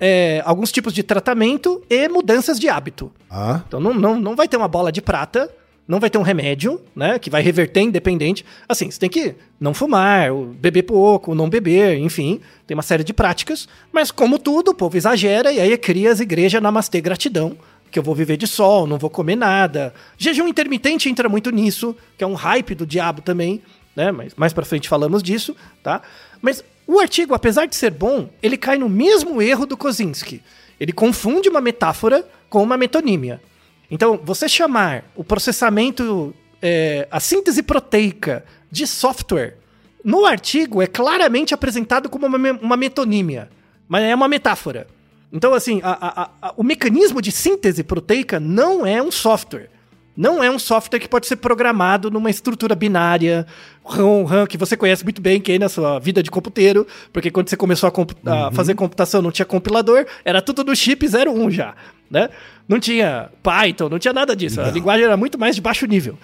[0.00, 3.12] é, alguns tipos de tratamento e mudanças de hábito.
[3.30, 3.62] Ah.
[3.68, 5.48] Então não, não, não vai ter uma bola de prata,
[5.86, 8.44] não vai ter um remédio, né, que vai reverter independente.
[8.68, 13.12] Assim, você tem que não fumar, beber pouco, não beber, enfim, tem uma série de
[13.12, 13.68] práticas.
[13.92, 17.56] Mas como tudo, o povo exagera e aí cria as igrejas namastê gratidão,
[17.94, 19.94] que eu vou viver de sol, não vou comer nada.
[20.18, 23.62] Jejum intermitente entra muito nisso, que é um hype do diabo também,
[23.94, 24.10] né?
[24.10, 26.02] Mas mais para frente falamos disso, tá?
[26.42, 30.42] Mas o artigo, apesar de ser bom, ele cai no mesmo erro do Kozinski.
[30.80, 33.40] Ele confunde uma metáfora com uma metonímia.
[33.88, 39.56] Então, você chamar o processamento, é, a síntese proteica de software,
[40.02, 43.48] no artigo é claramente apresentado como uma, uma metonímia,
[43.86, 44.88] mas é uma metáfora.
[45.34, 49.68] Então, assim, a, a, a, o mecanismo de síntese proteica não é um software.
[50.16, 53.44] Não é um software que pode ser programado numa estrutura binária,
[53.84, 57.32] RAM, RAM, que você conhece muito bem, que é na sua vida de computeiro, porque
[57.32, 58.52] quando você começou a, a uhum.
[58.52, 61.74] fazer computação não tinha compilador, era tudo no chip 01 já,
[62.08, 62.30] né?
[62.68, 64.60] Não tinha Python, não tinha nada disso.
[64.60, 64.68] Não.
[64.68, 66.16] A linguagem era muito mais de baixo nível.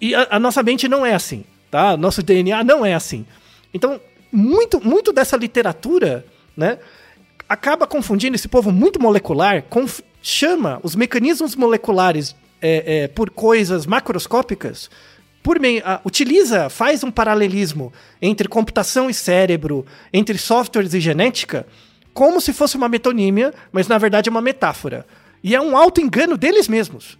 [0.00, 1.96] E a, a nossa mente não é assim, tá?
[1.96, 3.26] Nosso DNA não é assim.
[3.72, 6.24] Então, muito, muito dessa literatura,
[6.56, 6.78] né?
[7.54, 9.64] Acaba confundindo esse povo muito molecular,
[10.20, 14.90] chama os mecanismos moleculares é, é, por coisas macroscópicas,
[15.42, 21.66] por meio, a, utiliza, faz um paralelismo entre computação e cérebro, entre softwares e genética,
[22.12, 25.06] como se fosse uma metonímia, mas na verdade é uma metáfora.
[25.42, 27.18] E é um alto engano deles mesmos.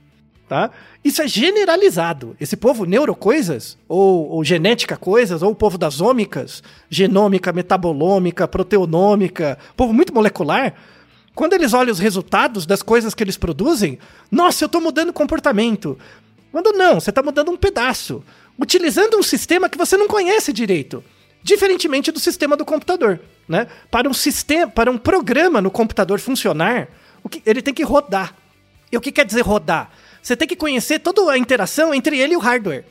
[0.48, 0.70] Tá?
[1.02, 2.36] Isso é generalizado.
[2.38, 9.58] Esse povo neurocoisas, ou, ou genética coisas, ou o povo das ômicas, genômica, metabolômica, proteonômica,
[9.74, 10.74] povo muito molecular,
[11.34, 13.98] quando eles olham os resultados das coisas que eles produzem,
[14.30, 15.98] nossa, eu estou mudando comportamento.
[16.52, 18.22] Quando não, você está mudando um pedaço,
[18.58, 21.02] utilizando um sistema que você não conhece direito,
[21.42, 23.66] diferentemente do sistema do computador, né?
[23.90, 26.88] Para um sistema, para um programa no computador funcionar,
[27.24, 28.34] o que, ele tem que rodar.
[28.92, 29.90] E o que quer dizer rodar?
[30.24, 32.86] Você tem que conhecer toda a interação entre ele e o hardware,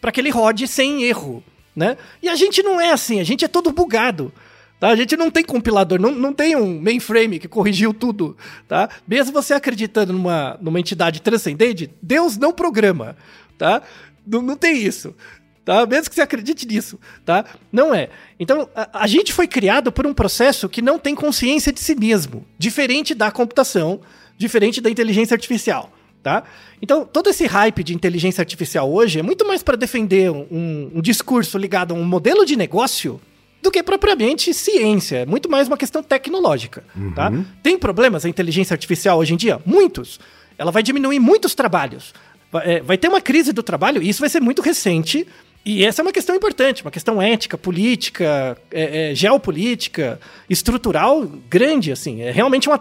[0.00, 1.40] para que ele rode sem erro,
[1.76, 1.96] né?
[2.20, 4.32] E a gente não é assim, a gente é todo bugado.
[4.80, 4.88] Tá?
[4.88, 8.36] A gente não tem compilador, não, não tem um mainframe que corrigiu tudo.
[8.66, 8.90] Tá?
[9.06, 13.16] Mesmo você acreditando numa, numa entidade transcendente, Deus não programa.
[13.56, 13.80] Tá?
[14.26, 15.14] Não, não tem isso.
[15.64, 15.86] Tá?
[15.86, 16.98] Mesmo que você acredite nisso.
[17.24, 17.44] Tá?
[17.70, 18.10] Não é.
[18.40, 21.94] Então, a, a gente foi criado por um processo que não tem consciência de si
[21.94, 22.44] mesmo.
[22.58, 24.00] Diferente da computação,
[24.36, 25.95] diferente da inteligência artificial.
[26.26, 26.42] Tá?
[26.82, 31.00] Então, todo esse hype de inteligência artificial hoje é muito mais para defender um, um
[31.00, 33.20] discurso ligado a um modelo de negócio
[33.62, 35.18] do que propriamente ciência.
[35.18, 36.82] É muito mais uma questão tecnológica.
[36.96, 37.12] Uhum.
[37.12, 37.30] Tá?
[37.62, 39.60] Tem problemas a inteligência artificial hoje em dia?
[39.64, 40.18] Muitos.
[40.58, 42.12] Ela vai diminuir muitos trabalhos.
[42.50, 45.28] Vai, é, vai ter uma crise do trabalho, e isso vai ser muito recente.
[45.66, 51.90] E essa é uma questão importante, uma questão ética, política, é, é, geopolítica, estrutural grande,
[51.90, 52.22] assim.
[52.22, 52.80] É realmente uma.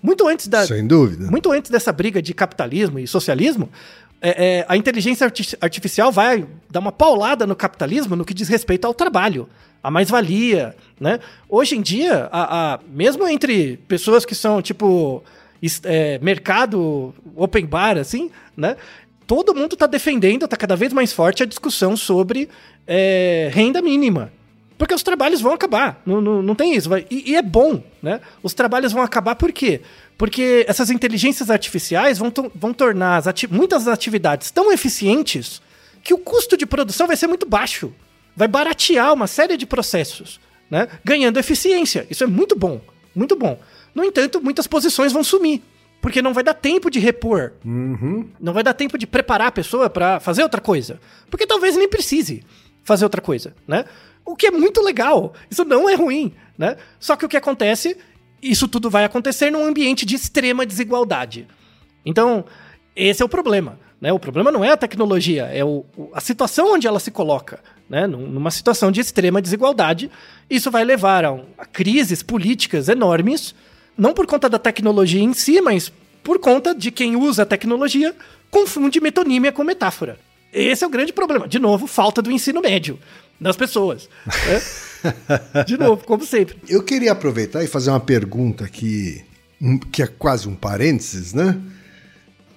[0.00, 0.64] Muito antes da.
[0.64, 1.28] Sem dúvida.
[1.28, 3.68] Muito antes dessa briga de capitalismo e socialismo,
[4.22, 5.26] é, é, a inteligência
[5.60, 9.48] artificial vai dar uma paulada no capitalismo no que diz respeito ao trabalho
[9.82, 11.18] a mais-valia, né?
[11.48, 15.24] Hoje em dia, a, a, mesmo entre pessoas que são, tipo,
[15.84, 18.76] é, mercado open bar, assim, né?
[19.30, 22.48] Todo mundo está defendendo, está cada vez mais forte a discussão sobre
[22.84, 24.32] é, renda mínima.
[24.76, 26.90] Porque os trabalhos vão acabar, não, não, não tem isso.
[27.08, 28.20] E, e, é bom, né?
[28.42, 29.82] Os trabalhos vão acabar por quê?
[30.18, 35.62] Porque essas inteligências artificiais vão, vão tornar ati muitas atividades tão eficientes
[36.02, 37.92] que o custo de produção vai ser muito baixo
[38.34, 40.88] vai baratear uma série de processos, né?
[41.04, 42.04] ganhando eficiência.
[42.10, 42.80] Isso é muito bom,
[43.14, 43.60] muito bom.
[43.94, 45.62] No entanto, muitas posições vão sumir,
[46.00, 47.52] porque não vai dar tempo de repor.
[47.64, 48.28] Uhum.
[48.40, 51.00] Não vai dar tempo de preparar a pessoa para fazer outra coisa.
[51.30, 52.42] Porque talvez nem precise
[52.82, 53.84] fazer outra coisa, né?
[54.24, 55.34] O que é muito legal.
[55.50, 56.76] Isso não é ruim, né?
[56.98, 57.96] Só que o que acontece,
[58.42, 61.46] isso tudo vai acontecer num ambiente de extrema desigualdade.
[62.04, 62.44] Então,
[62.96, 63.78] esse é o problema.
[64.00, 64.12] Né?
[64.12, 65.84] O problema não é a tecnologia, é o,
[66.14, 67.60] a situação onde ela se coloca.
[67.88, 68.06] Né?
[68.06, 70.10] Numa situação de extrema desigualdade,
[70.48, 73.54] isso vai levar a, a crises políticas enormes,
[74.00, 78.14] não por conta da tecnologia em si, mas por conta de quem usa a tecnologia
[78.50, 80.18] confunde metonímia com metáfora.
[80.52, 81.46] Esse é o grande problema.
[81.46, 82.98] De novo, falta do ensino médio
[83.40, 84.08] das pessoas.
[84.26, 85.64] Né?
[85.66, 86.56] De novo, como sempre.
[86.68, 89.24] Eu queria aproveitar e fazer uma pergunta aqui,
[89.92, 91.58] que é quase um parênteses, né?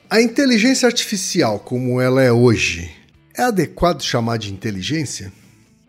[0.09, 2.91] A inteligência artificial, como ela é hoje,
[3.35, 5.31] é adequado chamar de inteligência?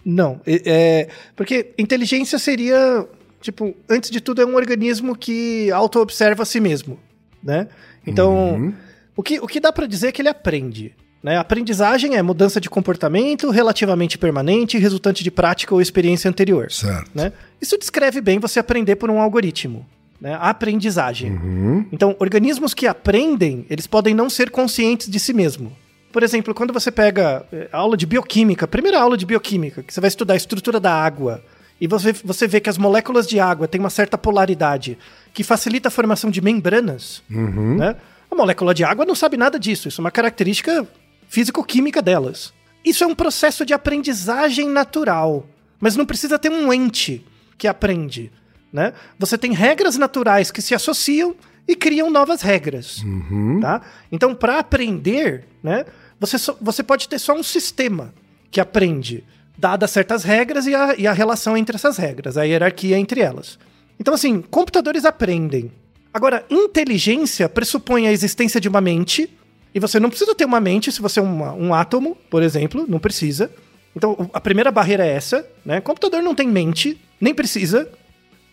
[0.05, 0.41] Não.
[0.47, 3.07] É, é, porque inteligência seria,
[3.45, 6.99] tipo, antes de tudo, é um organismo que auto-observa a si mesmo.
[7.43, 7.69] Né?
[8.07, 8.75] Então, uhum.
[9.15, 10.95] o, que, o que dá para dizer é que ele aprende.
[11.23, 11.37] Né?
[11.37, 16.71] Aprendizagem é mudança de comportamento relativamente permanente, resultante de prática ou experiência anterior.
[16.71, 17.11] Certo.
[17.15, 17.33] Né?
[17.61, 19.87] Isso descreve bem você aprender por um algoritmo
[20.25, 20.35] né?
[20.35, 21.33] A aprendizagem.
[21.33, 21.87] Uhum.
[21.93, 25.71] Então, organismos que aprendem, eles podem não ser conscientes de si mesmo.
[26.11, 30.01] Por exemplo, quando você pega eh, aula de bioquímica, primeira aula de bioquímica, que você
[30.01, 31.45] vai estudar a estrutura da água,
[31.85, 34.97] e você, você vê que as moléculas de água têm uma certa polaridade
[35.35, 37.77] que facilita a formação de membranas, uhum.
[37.77, 37.97] né?
[38.31, 40.89] A molécula de água não sabe nada disso, isso é uma característica
[41.29, 42.55] físico-química delas.
[42.83, 45.47] Isso é um processo de aprendizagem natural,
[45.79, 47.23] mas não precisa ter um ente
[47.59, 48.33] que aprende.
[48.73, 48.95] Né?
[49.19, 51.37] Você tem regras naturais que se associam
[51.69, 53.03] e criam novas regras.
[53.03, 53.61] Uhum.
[53.61, 53.83] Tá?
[54.11, 55.85] Então, para aprender, né,
[56.19, 58.15] você, você pode ter só um sistema
[58.51, 59.23] que aprende,
[59.57, 63.59] dadas certas regras e a, e a relação entre essas regras, a hierarquia entre elas.
[63.99, 65.71] Então, assim, computadores aprendem.
[66.13, 69.31] Agora, inteligência pressupõe a existência de uma mente,
[69.75, 72.85] e você não precisa ter uma mente se você é uma, um átomo, por exemplo,
[72.89, 73.51] não precisa.
[73.97, 75.81] Então, a primeira barreira é essa, né?
[75.81, 77.89] Computador não tem mente, nem precisa,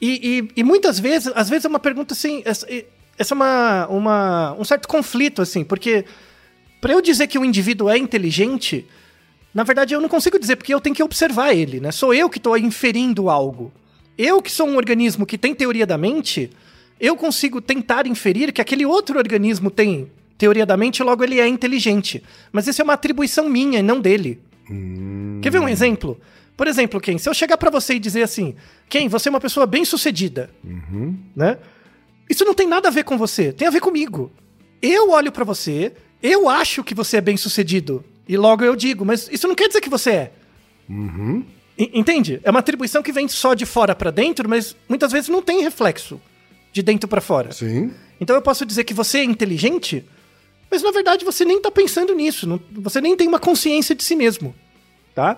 [0.02, 2.68] e, e, e, muitas vezes, às vezes é uma pergunta assim, essa,
[3.18, 6.06] essa é uma, uma, um certo conflito, assim, porque
[6.82, 8.88] para eu dizer que o indivíduo é inteligente,
[9.54, 11.92] na verdade eu não consigo dizer, porque eu tenho que observar ele, né?
[11.92, 13.72] Sou eu que estou inferindo algo.
[14.18, 16.50] Eu que sou um organismo que tem teoria da mente,
[17.00, 21.48] eu consigo tentar inferir que aquele outro organismo tem teoria da mente, logo ele é
[21.48, 22.24] inteligente.
[22.52, 24.40] Mas isso é uma atribuição minha e não dele.
[25.42, 26.20] Quer ver um exemplo?
[26.56, 28.56] Por exemplo, Ken, se eu chegar pra você e dizer assim,
[28.88, 30.50] Ken, você é uma pessoa bem sucedida,
[31.36, 31.58] né?
[32.30, 34.32] Isso não tem nada a ver com você, tem a ver comigo.
[34.82, 39.04] Eu olho pra você, eu acho que você é bem sucedido e logo eu digo,
[39.06, 40.32] mas isso não quer dizer que você é.
[41.78, 42.40] E- Entende?
[42.44, 45.62] É uma atribuição que vem só de fora pra dentro, mas muitas vezes não tem
[45.62, 46.22] reflexo
[46.72, 47.52] de dentro pra fora.
[47.52, 47.92] Sim.
[48.20, 50.06] Então eu posso dizer que você é inteligente,
[50.70, 54.04] mas na verdade você nem tá pensando nisso, não- você nem tem uma consciência de
[54.04, 54.54] si mesmo,
[55.16, 55.38] tá?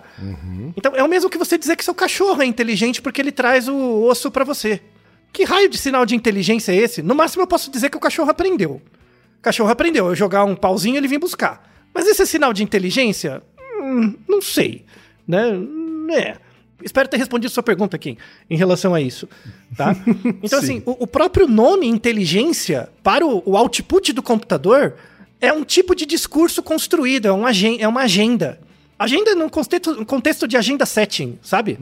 [0.76, 3.68] Então é o mesmo que você dizer que seu cachorro é inteligente porque ele traz
[3.68, 4.80] o osso pra você.
[5.32, 7.02] Que raio de sinal de inteligência é esse?
[7.02, 8.80] No máximo eu posso dizer que o cachorro aprendeu.
[9.38, 11.73] O cachorro aprendeu, eu jogar um pauzinho ele vem buscar.
[11.94, 13.40] Mas esse é sinal de inteligência?
[13.80, 14.84] Hum, não sei,
[15.26, 15.52] né?
[16.10, 16.36] É.
[16.82, 18.18] Espero ter respondido sua pergunta aqui
[18.50, 19.28] em relação a isso,
[19.76, 19.96] tá?
[20.42, 20.64] Então Sim.
[20.64, 24.94] assim, o, o próprio nome inteligência para o, o output do computador
[25.40, 28.58] é um tipo de discurso construído, é, um é uma agenda.
[28.98, 31.76] Agenda num contexto, contexto de agenda setting, sabe?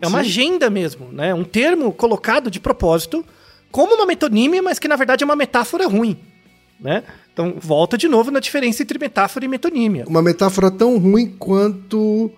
[0.00, 1.34] é uma agenda mesmo, né?
[1.34, 3.24] Um termo colocado de propósito
[3.70, 6.16] como uma metonímia, mas que na verdade é uma metáfora ruim,
[6.82, 7.04] né?
[7.32, 10.04] Então volta de novo na diferença entre metáfora e metonímia.
[10.06, 12.30] Uma metáfora tão ruim quanto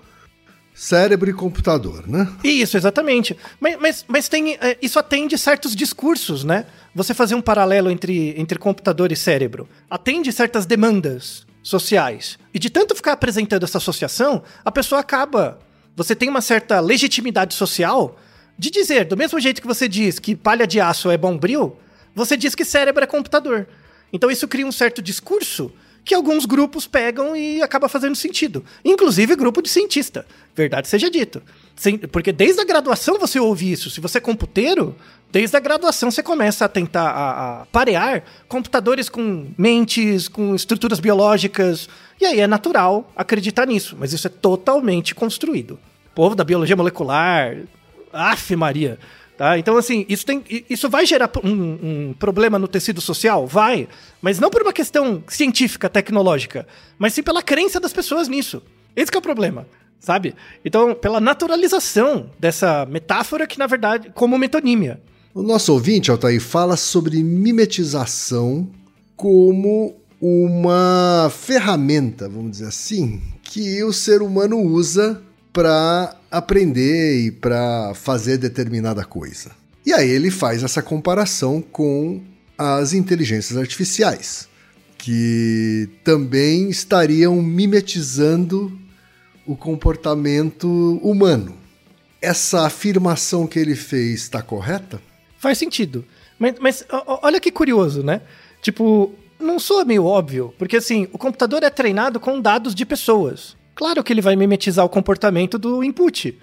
[0.75, 2.29] cérebro e computador, né?
[2.43, 3.37] Isso, exatamente.
[3.61, 6.67] Mas, mas, mas tem, é, isso atende certos discursos, né?
[6.95, 9.69] Você fazer um paralelo entre, entre computador e cérebro.
[9.89, 12.39] Atende certas demandas sociais.
[12.53, 15.59] E de tanto ficar apresentando essa associação, a pessoa acaba.
[15.97, 18.19] Você tem uma certa legitimidade social
[18.59, 21.77] de dizer, do mesmo jeito que você diz que palha de aço é bombril,
[22.15, 23.67] você diz que cérebro é computador.
[24.15, 25.73] Então isso cria um certo discurso
[26.05, 28.65] que alguns grupos pegam e acaba fazendo sentido.
[28.85, 30.25] Inclusive grupo de cientista.
[30.55, 31.43] Verdade seja dito.
[32.13, 33.91] Porque desde a graduação você ouve isso.
[33.91, 34.95] Se você é computeiro,
[35.33, 41.01] desde a graduação você começa a tentar a, a parear computadores com mentes, com estruturas
[41.01, 41.89] biológicas.
[42.21, 43.97] E aí é natural acreditar nisso.
[43.99, 45.73] Mas isso é totalmente construído.
[46.13, 47.57] O povo da biologia molecular.
[48.13, 48.97] Aff, Maria.
[49.37, 49.59] Tá?
[49.59, 53.47] Então, assim, isso, tem, isso vai gerar um, um problema no tecido social?
[53.47, 53.89] Vai.
[54.23, 56.67] Mas não por uma questão científica, tecnológica,
[56.97, 58.63] mas sim pela crença das pessoas nisso.
[58.95, 59.67] Esse é o problema,
[59.99, 60.37] sabe?
[60.65, 65.01] Então, pela naturalização dessa metáfora que, na verdade, como metonímia.
[65.35, 68.71] O nosso ouvinte, Altair, fala sobre mimetização
[69.17, 75.21] como uma ferramenta, vamos dizer assim, que o ser humano usa
[75.55, 79.53] para aprender e para fazer determinada coisa.
[79.87, 82.21] E aí ele faz essa comparação com
[82.59, 84.49] as inteligências artificiais,
[84.99, 88.77] que também estariam mimetizando
[89.47, 91.57] o comportamento humano.
[92.21, 95.01] Essa afirmação que ele fez está correta?
[95.39, 96.05] Faz sentido.
[96.37, 96.85] Mas, mas
[97.23, 98.23] olha que curioso, né?
[98.61, 103.57] Tipo, não soa meio óbvio, porque assim, o computador é treinado com dados de pessoas.
[103.75, 106.39] Claro que ele vai mimetizar o comportamento do input,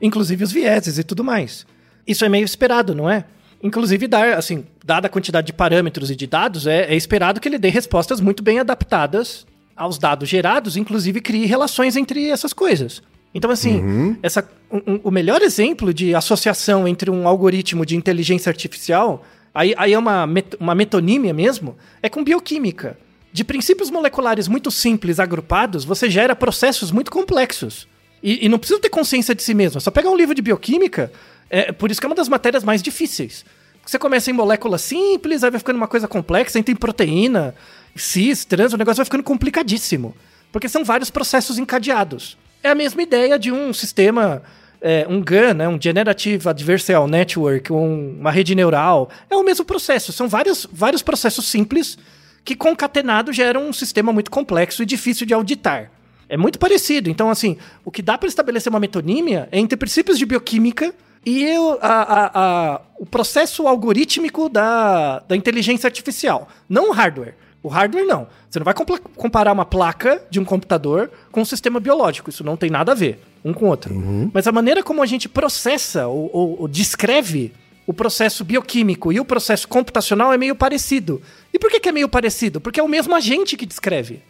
[0.00, 1.66] inclusive os vieses e tudo mais.
[2.06, 3.24] Isso é meio esperado, não é?
[3.62, 7.48] Inclusive, dar, assim, dada a quantidade de parâmetros e de dados, é, é esperado que
[7.48, 13.02] ele dê respostas muito bem adaptadas aos dados gerados, inclusive crie relações entre essas coisas.
[13.34, 18.50] Então, assim, essa, um- um- o melhor exemplo de associação entre um algoritmo de inteligência
[18.50, 22.98] artificial, aí, aí é uma, met- uma metonímia mesmo, é com bioquímica.
[23.34, 27.88] De princípios moleculares muito simples agrupados, você gera processos muito complexos.
[28.22, 29.80] E, e não precisa ter consciência de si mesmo.
[29.80, 31.10] Só pegar um livro de bioquímica,
[31.50, 33.44] é por isso que é uma das matérias mais difíceis.
[33.84, 37.56] Você começa em moléculas simples, aí vai ficando uma coisa complexa, entra em proteína,
[37.96, 40.14] cis, trans, o negócio vai ficando complicadíssimo.
[40.52, 42.38] Porque são vários processos encadeados.
[42.62, 44.44] É a mesma ideia de um sistema,
[44.80, 49.10] é, um GAN, né, um Generative Adversarial Network, um- uma rede neural.
[49.28, 50.12] É o mesmo processo.
[50.12, 51.98] São vários, vários processos simples
[52.44, 55.90] que concatenado geram um sistema muito complexo e difícil de auditar.
[56.28, 57.08] É muito parecido.
[57.10, 61.46] Então, assim, o que dá para estabelecer uma metonímia é entre princípios de bioquímica e
[61.58, 67.34] o, a- a- a- o processo algorítmico da, da inteligência artificial, não o hardware.
[67.62, 68.26] O hardware não.
[68.50, 68.74] Você não vai
[69.16, 72.28] comparar uma placa de um computador com um sistema biológico.
[72.28, 73.94] Isso não tem nada a ver um com o outro.
[74.34, 77.52] Mas a maneira como a gente processa ou, ou- ou descreve
[77.86, 81.20] o processo bioquímico e o processo computacional é meio parecido.
[81.52, 82.60] E por que, que é meio parecido?
[82.60, 84.22] Porque é o mesmo agente que descreve.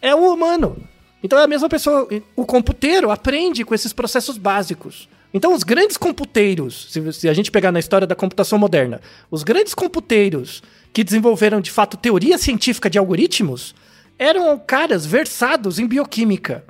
[0.00, 0.76] É o humano.
[1.22, 2.08] Então é a mesma pessoa.
[2.34, 5.08] O computeiro aprende com esses processos básicos.
[5.32, 9.00] Então os grandes computeiros, se, a gente pegar na história da computação moderna,
[9.30, 13.74] os grandes computeiros que desenvolveram de fato teoria científica de algoritmos
[14.18, 16.64] eram caras versados em bioquímica.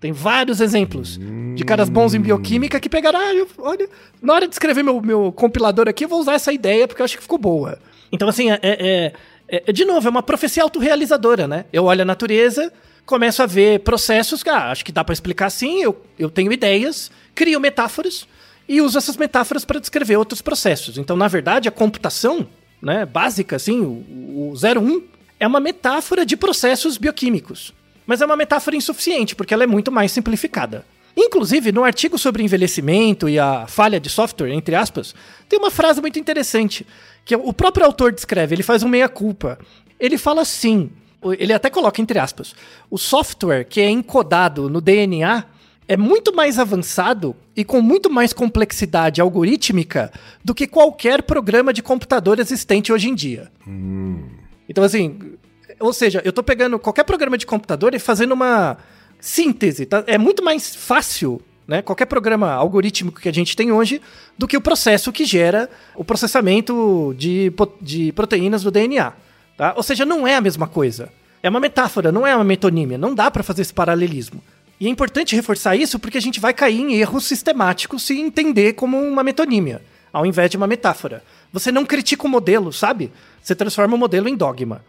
[0.00, 1.18] Tem vários exemplos
[1.54, 3.88] de caras bons em bioquímica que pegaram, ah, eu- olha,
[4.20, 7.04] na hora de escrever meu, meu compilador aqui, eu vou usar essa ideia porque eu
[7.04, 7.78] acho que ficou boa.
[8.12, 9.12] Então, assim, é, é,
[9.48, 11.64] é, de novo, é uma profecia autorrealizadora, né?
[11.72, 12.70] Eu olho a natureza,
[13.06, 17.10] começo a ver processos, ah, acho que dá para explicar assim, eu, eu tenho ideias,
[17.34, 18.26] crio metáforas
[18.68, 20.98] e uso essas metáforas para descrever outros processos.
[20.98, 22.46] Então, na verdade, a computação
[22.82, 25.02] né, básica, assim, o, o 01,
[25.40, 27.72] é uma metáfora de processos bioquímicos.
[28.06, 30.84] Mas é uma metáfora insuficiente, porque ela é muito mais simplificada.
[31.16, 35.14] Inclusive, no artigo sobre envelhecimento e a falha de software, entre aspas,
[35.48, 36.86] tem uma frase muito interessante,
[37.24, 39.58] que o próprio autor descreve, ele faz um meia-culpa.
[39.98, 40.90] Ele fala assim,
[41.38, 42.54] ele até coloca entre aspas,
[42.90, 45.44] o software que é encodado no DNA
[45.88, 50.12] é muito mais avançado e com muito mais complexidade algorítmica
[50.44, 53.50] do que qualquer programa de computador existente hoje em dia.
[53.66, 54.24] Hum.
[54.68, 55.36] Então, assim,
[55.78, 58.76] ou seja, eu estou pegando qualquer programa de computador e fazendo uma
[59.20, 59.86] síntese.
[59.86, 60.04] Tá?
[60.06, 61.82] É muito mais fácil, né?
[61.82, 64.00] Qualquer programa algorítmico que a gente tem hoje,
[64.38, 69.12] do que o processo que gera o processamento de, de proteínas do DNA.
[69.56, 69.74] Tá?
[69.76, 71.10] Ou seja, não é a mesma coisa.
[71.42, 72.98] É uma metáfora, não é uma metonímia.
[72.98, 74.42] Não dá para fazer esse paralelismo.
[74.78, 78.74] E é importante reforçar isso porque a gente vai cair em erros sistemáticos se entender
[78.74, 81.22] como uma metonímia, ao invés de uma metáfora.
[81.52, 83.10] Você não critica o modelo, sabe?
[83.42, 84.84] Você transforma o modelo em dogma.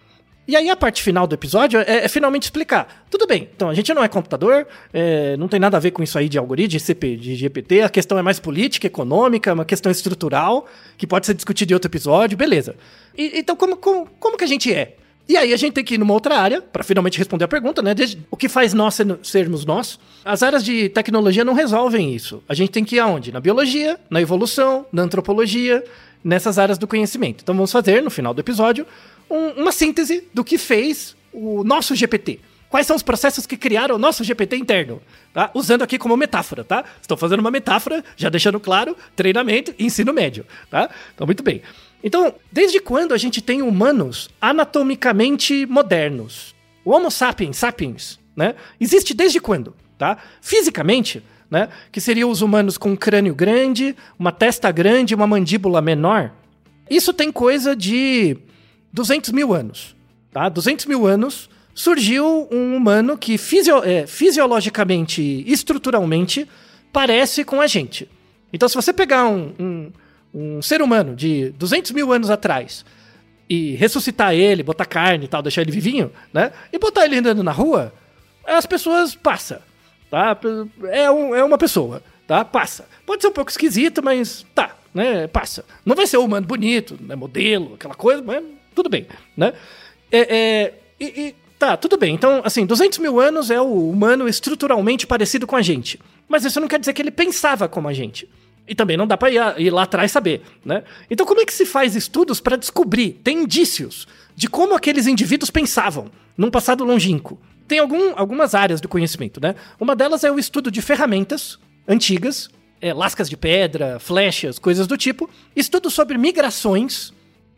[0.48, 3.06] E aí a parte final do episódio é, é, finalmente explicar.
[3.12, 6.02] Tudo bem, então a gente não é computador, é, não tem nada a ver com
[6.02, 9.66] isso aí de algoritmo, de, CP, de GPT, a questão é mais política, econômica, uma
[9.66, 10.66] questão estrutural,
[10.98, 12.76] que pode ser discutida em outro episódio, beleza.
[13.18, 14.96] E, então como, como, como que a gente é?
[15.28, 17.82] E aí a gente tem que ir numa outra área, para finalmente responder a pergunta,
[17.82, 17.94] né?
[17.94, 20.00] Desde, o que faz nós sermos nós?
[20.24, 22.42] As áreas de tecnologia não resolvem isso.
[22.48, 23.34] A gente tem que ir aonde?
[23.34, 25.84] Na biologia, na evolução, na antropologia,
[26.24, 27.42] nessas áreas do conhecimento.
[27.44, 28.88] Então vamos fazer, no final do episódio,
[29.30, 32.40] um, uma síntese do que fez o nosso GPT.
[32.70, 35.02] Quais são os processos que criaram o nosso GPT interno?
[35.34, 35.50] Tá?
[35.54, 36.84] Usando aqui como metáfora, tá?
[37.02, 40.90] Estou fazendo uma metáfora, já deixando claro, treinamento e ensino médio, tá?
[41.16, 41.62] Então, muito bem.
[42.04, 46.54] Então, desde quando a gente tem humanos anatomicamente modernos?
[46.84, 48.56] O Homo sapiens, sapiens, né?
[48.80, 50.18] Existe desde quando, tá?
[50.42, 51.70] Fisicamente, né?
[51.92, 56.32] Que seriam os humanos com um crânio grande, uma testa grande, uma mandíbula menor.
[56.90, 58.38] Isso tem coisa de
[58.94, 59.96] 200 mil anos.
[60.32, 60.50] Tá?
[60.50, 63.36] 200 mil anos surgiu um humano que
[63.84, 66.48] é, fisiologicamente e estruturalmente
[66.92, 68.10] parece com a gente.
[68.52, 69.92] Então, se você pegar um, um,
[70.34, 72.84] um, ser humano de 200 mil anos atrás
[73.48, 76.52] e ressuscitar ele, botar carne e tal, deixar ele vivinho, né?
[76.74, 77.94] E botar ele andando na rua,
[78.44, 79.60] as pessoas passam,
[80.10, 80.36] tá?
[80.90, 82.44] É, um, é uma pessoa, tá?
[82.44, 82.88] Passa.
[83.06, 85.28] Pode ser um pouco esquisito, mas tá, né?
[85.28, 85.64] Passa.
[85.86, 87.16] Não vai ser um humano bonito, né?
[87.16, 88.44] Modelo, aquela coisa, mas
[88.78, 89.54] tudo bem, né?
[90.12, 92.14] É, é, e, e, tá, tudo bem.
[92.14, 96.00] Então, assim, 200 mil anos é o humano estruturalmente parecido com a gente.
[96.30, 98.30] Mas isso não quer dizer que ele pensava como a gente.
[98.68, 100.84] E também não dá para ir, ir, lá atrás saber, né?
[101.10, 105.50] Então, como é que se faz estudos para descobrir, tem indícios de como aqueles indivíduos
[105.50, 107.40] pensavam num passado longínquo?
[107.68, 109.56] Tem algum, algumas áreas do conhecimento, né?
[109.80, 111.58] Uma delas é o estudo de ferramentas
[111.88, 112.48] antigas,
[112.80, 115.28] é, lascas de pedra, flechas, coisas do tipo.
[115.56, 117.12] Estudo sobre migrações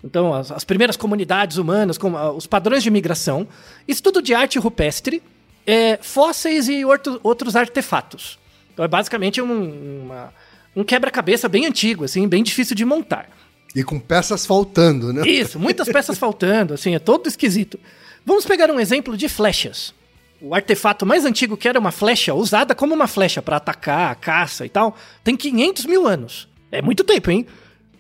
[0.04, 3.47] então, as, as primeiras comunidades humanas, com, uh, os padrões de migração,
[3.88, 5.22] estudo de arte rupestre,
[5.68, 8.39] é, fósseis e orto, outros artefatos.
[8.74, 10.34] Então, é basicamente um, uma,
[10.76, 13.30] um quebra-cabeça bem antigo, assim, bem difícil de montar.
[13.76, 15.28] E com peças faltando, né?
[15.28, 17.80] Isso, muitas peças faltando, assim, é todo esquisito.
[18.26, 19.93] Vamos pegar um exemplo de flechas.
[20.41, 24.66] O artefato mais antigo, que era uma flecha, usada como uma flecha para atacar, caça
[24.66, 26.47] e tal, tem 500 mil anos.
[26.72, 27.45] É muito tempo, hein?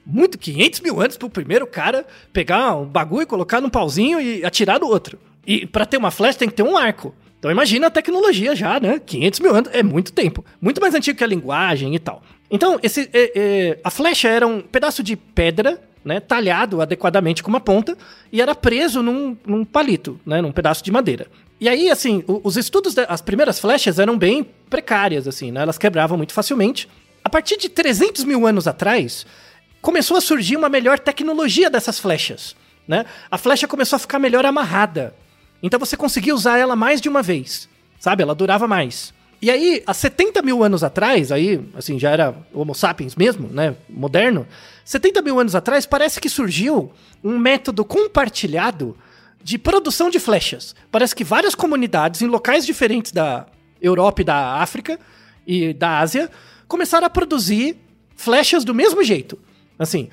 [0.09, 4.79] Muito 500 mil anos pro primeiro cara pegar um bagulho, colocar num pauzinho e atirar
[4.79, 5.19] do outro.
[5.45, 7.13] E para ter uma flecha tem que ter um arco.
[7.37, 8.99] Então imagina a tecnologia já, né?
[8.99, 10.43] 500 mil anos é muito tempo.
[10.59, 12.21] Muito mais antigo que a linguagem e tal.
[12.51, 16.19] Então, esse, é, é, a flecha era um pedaço de pedra, né?
[16.19, 17.97] Talhado adequadamente com uma ponta
[18.31, 20.41] e era preso num, num palito, né?
[20.41, 21.27] Num pedaço de madeira.
[21.61, 25.61] E aí, assim, os estudos, das primeiras flechas eram bem precárias, assim, né?
[25.61, 26.89] Elas quebravam muito facilmente.
[27.23, 29.25] A partir de 300 mil anos atrás,
[29.81, 32.55] começou a surgir uma melhor tecnologia dessas flechas.
[32.87, 33.05] Né?
[33.29, 35.13] A flecha começou a ficar melhor amarrada.
[35.61, 37.69] Então você conseguia usar ela mais de uma vez.
[37.99, 38.23] Sabe?
[38.23, 39.13] Ela durava mais.
[39.41, 43.73] E aí, há 70 mil anos atrás, aí, assim, já era Homo sapiens mesmo, né?
[43.89, 44.45] Moderno.
[44.83, 46.91] 70 mil anos atrás, parece que surgiu
[47.23, 48.97] um método compartilhado
[49.41, 50.75] de produção de flechas.
[50.91, 53.45] Parece que várias comunidades em locais diferentes da
[53.81, 54.99] Europa e da África
[55.47, 56.29] e da Ásia
[56.67, 57.77] começaram a produzir
[58.15, 59.39] flechas do mesmo jeito.
[59.79, 60.09] Assim,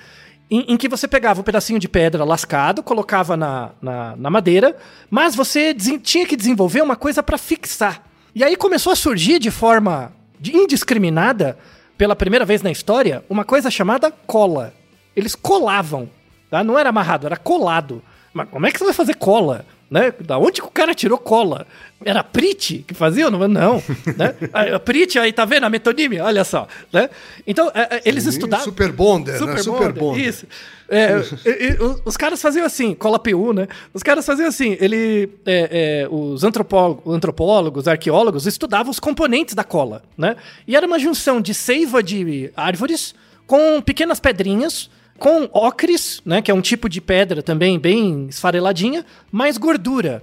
[0.51, 4.77] em, em, que você pegava um pedacinho de pedra lascado, colocava na, na, na madeira,
[5.11, 8.03] mas você tinha que desenvolver uma coisa para fixar.
[8.35, 10.13] E aí começou a surgir de forma
[10.43, 11.59] indiscriminada,
[11.99, 14.73] pela primeira vez na história, uma coisa chamada cola.
[15.17, 16.09] Eles colavam
[16.51, 16.65] tá?
[16.65, 18.03] Não era amarrado, era colado.
[18.33, 19.65] Mas como é que você vai fazer cola?
[19.89, 20.13] Né?
[20.21, 21.65] Da onde que o cara tirou cola?
[22.05, 23.31] Era a Prit que fazia?
[23.31, 23.77] Não, não.
[24.17, 24.35] né?
[24.75, 26.25] A Prit, aí tá vendo a metonímia?
[26.25, 26.67] Olha só.
[26.93, 27.09] Né?
[27.47, 28.65] Então, é, é, eles Sim, estudavam.
[28.65, 29.57] Super Bonder, né?
[29.59, 30.27] Super Bonder.
[30.27, 30.45] Isso.
[30.89, 33.69] É, e- e- os- caras faziam assim, cola PU, né?
[33.95, 40.03] Os caras faziam assim, ele, é, os antropólogos, antropólogos, arqueólogos estudavam os componentes da cola,
[40.19, 40.37] né?
[40.67, 43.15] E era uma junção de seiva de árvores
[43.47, 46.41] com pequenas pedrinhas, com ocres, né?
[46.43, 50.23] Que é um tipo de pedra também bem esfareladinha, mais gordura,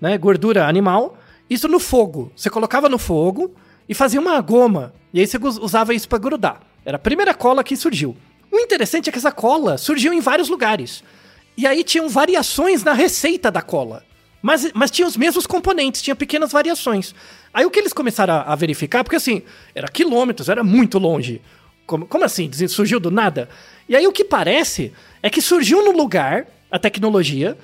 [0.00, 0.16] né?
[0.18, 1.18] Gordura animal.
[1.48, 2.32] Isso no fogo.
[2.34, 3.54] Você colocava no fogo
[3.88, 4.94] e fazia uma goma.
[5.12, 6.60] E aí você usava isso pra grudar.
[6.84, 8.16] Era a primeira cola que surgiu.
[8.50, 11.02] O interessante é que essa cola surgiu em vários lugares.
[11.56, 14.02] E aí tinham variações na receita da cola.
[14.42, 17.14] Mas, mas tinha os mesmos componentes, tinha pequenas variações.
[17.54, 19.42] Aí o que eles começaram a, a verificar, porque assim,
[19.74, 21.40] era quilômetros, era muito longe.
[21.86, 22.50] Como, como assim?
[22.68, 23.48] Surgiu do nada?
[23.88, 27.56] E aí o que parece é que surgiu no lugar a tecnologia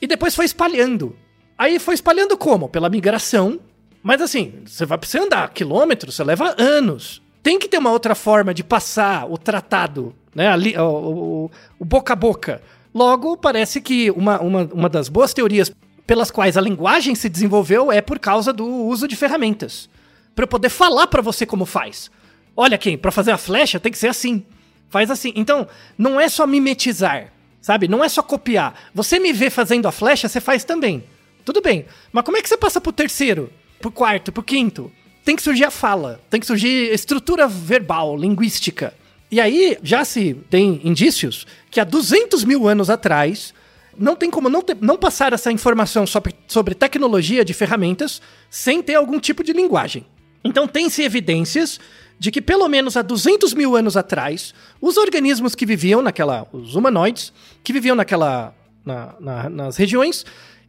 [0.00, 1.16] e depois foi espalhando.
[1.58, 2.68] Aí foi espalhando como?
[2.68, 3.60] Pela migração.
[4.02, 7.22] Mas assim, você vai precisar andar quilômetros, você leva anos.
[7.42, 10.48] Tem que ter uma outra forma de passar o tratado, né?
[10.48, 12.60] ali- o, o- o boca a boca.
[12.94, 15.70] Logo, parece que uma, uma, uma das boas teorias
[16.06, 19.88] pelas quais a linguagem se desenvolveu é por causa do uso de ferramentas.
[20.34, 22.10] Para eu poder falar para você como faz.
[22.56, 24.44] Olha quem, para fazer a flecha tem que ser assim.
[24.88, 25.32] Faz assim.
[25.34, 25.66] Então,
[25.98, 27.88] não é só mimetizar, sabe?
[27.88, 28.74] Não é só copiar.
[28.94, 31.04] Você me vê fazendo a flecha, você faz também.
[31.44, 31.86] Tudo bem.
[32.12, 34.90] Mas como é que você passa pro terceiro, pro quarto, pro quinto?
[35.24, 38.94] Tem que surgir a fala, tem que surgir estrutura verbal, linguística.
[39.30, 43.52] E aí já se tem indícios que há 200 mil anos atrás
[43.98, 48.80] não tem como não, ter- não passar essa informação sobre, sobre tecnologia de ferramentas sem
[48.82, 50.06] ter algum tipo de linguagem.
[50.44, 51.80] Então tem-se evidências
[52.18, 56.74] de que pelo menos há 200 mil anos atrás, os organismos que viviam naquela, os
[56.74, 58.54] humanoides, que viviam naquela,
[58.84, 60.24] na- na- nas regiões,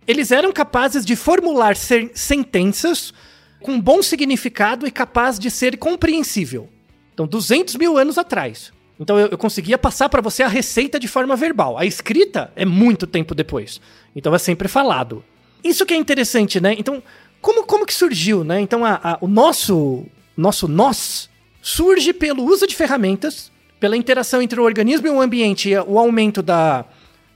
[0.05, 3.13] eles eram capazes de formular sen- sentenças
[3.61, 6.69] com bom significado e capaz de ser compreensível.
[7.13, 8.71] Então, 200 mil anos atrás.
[8.99, 11.77] Então, eu, eu conseguia passar para você a receita de forma verbal.
[11.77, 13.79] A escrita é muito tempo depois.
[14.15, 15.23] Então, é sempre falado.
[15.63, 16.75] Isso que é interessante, né?
[16.77, 17.01] Então,
[17.41, 18.59] como, como que surgiu, né?
[18.61, 21.29] Então, a- a- o nosso, nosso nós
[21.67, 26.41] surge pelo uso de ferramentas, pela interação entre o organismo e o ambiente, o aumento
[26.41, 26.85] da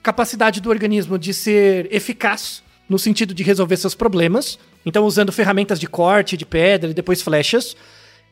[0.02, 4.58] capacidade do organismo de ser eficaz no sentido de resolver seus problemas.
[4.86, 7.76] Então, usando ferramentas de corte, de pedra e depois flechas.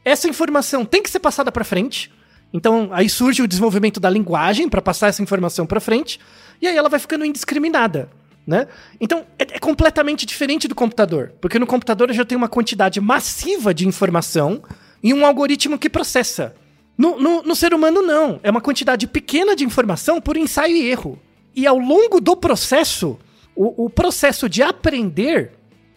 [0.06, 2.10] Essa informação tem que ser passada para frente.
[2.54, 6.18] Então, aí surge o desenvolvimento da linguagem para passar essa informação para frente.
[6.62, 8.10] E aí ela vai ficando indiscriminada.
[8.47, 8.70] Né?
[9.02, 11.34] Então, é, é completamente diferente do computador.
[11.41, 14.64] Porque no computador eu já tenho uma quantidade massiva de informação
[15.04, 16.56] e um algoritmo que processa.
[16.97, 18.39] No, no- no ser humano, não.
[18.43, 21.18] É uma quantidade pequena de informação por ensaio e erro.
[21.56, 23.18] E ao longo do processo,
[23.56, 25.52] o, o processo de aprender.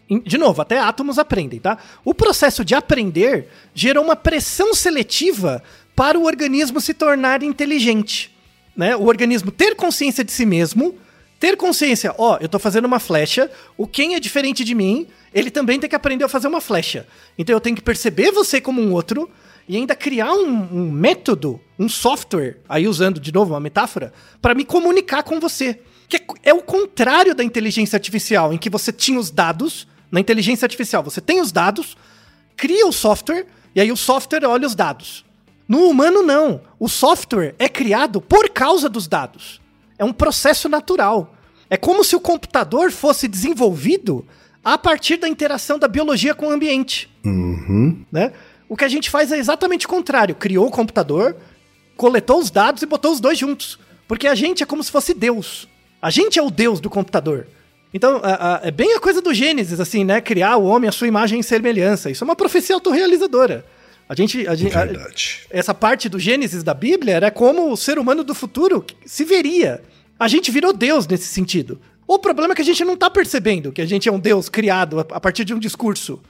[0.09, 1.77] em- De novo, até átomos aprendem, tá?
[2.05, 5.63] O processo de aprender gerou uma pressão seletiva
[5.97, 8.31] para o organismo se tornar inteligente.
[8.77, 8.97] Né?
[8.97, 10.95] O organismo ter consciência de si mesmo,
[11.43, 15.51] ter consciência, ó, eu tô fazendo uma flecha, o quem é diferente de mim, ele
[15.51, 17.05] também tem que aprender a fazer uma flecha.
[17.37, 19.29] Então eu tenho que perceber você como um outro
[19.69, 24.55] e ainda criar um, um método, um software, aí usando de novo uma metáfora, para
[24.55, 25.81] me comunicar com você.
[26.09, 29.89] Que é, é o contrário da inteligência artificial, em que você tinha os dados.
[30.13, 31.97] Na inteligência artificial, você tem os dados,
[32.57, 35.25] cria o software, e aí o software olha os dados.
[35.67, 36.61] No humano, não.
[36.79, 39.61] O software é criado por causa dos dados.
[40.03, 41.33] É um processo natural.
[41.71, 44.27] É como se o computador fosse desenvolvido
[44.65, 47.09] a partir da interação da biologia com o ambiente.
[48.11, 48.33] Né?
[48.69, 50.35] O que a gente faz é exatamente o contrário.
[50.35, 51.37] Criou o computador,
[51.97, 53.79] coletou os dados e botou os dois juntos.
[54.09, 55.69] Porque a gente é como se fosse Deus.
[56.01, 57.47] A gente é o Deus do computador.
[57.95, 60.21] Então, a- a- é bem a coisa do Gênesis, assim, né?
[60.21, 62.11] Criar o homem à sua imagem e semelhança.
[62.11, 63.65] Isso é uma profecia autorrealizadora.
[64.13, 64.47] A gente.
[64.47, 64.87] A gente a-
[65.49, 69.83] essa parte do Gênesis da Bíblia era como o ser humano do futuro se veria.
[70.21, 71.81] A gente virou Deus nesse sentido.
[72.07, 74.51] O problema é que a gente não tá percebendo que a gente é um Deus
[74.51, 76.21] criado a partir de um discurso.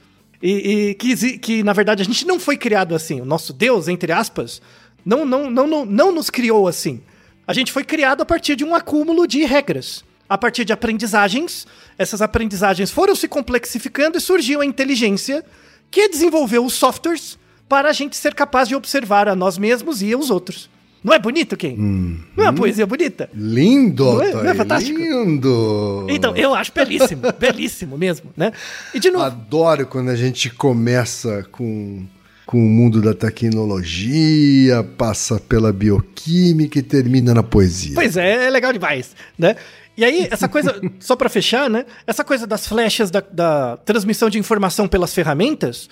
[0.41, 0.51] E,
[0.91, 3.19] e que, que, na verdade, a gente não foi criado assim.
[3.19, 4.61] O nosso Deus, entre aspas,
[5.05, 7.01] não, não, não, não, não nos criou assim.
[7.45, 10.05] A gente foi criado a partir de um acúmulo de regras.
[10.29, 11.67] A partir de aprendizagens,
[11.97, 15.43] essas aprendizagens foram se complexificando e surgiu a inteligência
[15.91, 17.37] que desenvolveu os softwares
[17.73, 20.69] para a gente ser capaz de observar a nós mesmos e aos outros.
[21.03, 21.75] Não é bonito, Ken?
[21.75, 23.27] Não é uma poesia bonita?
[23.33, 24.99] Lindo, Não é- não é fantástico?
[24.99, 26.05] Lindo.
[26.07, 28.53] Então, eu acho belíssimo, belíssimo mesmo, né?
[28.93, 32.05] E de novo, Adoro quando a gente começa com,
[32.45, 37.95] com o mundo da tecnologia, passa pela bioquímica e termina na poesia.
[37.95, 39.55] Pois é, é legal demais, né?
[39.95, 41.85] E aí, essa coisa, só para fechar, né?
[42.07, 45.87] Essa coisa das flechas da, da transmissão de informação pelas ferramentas,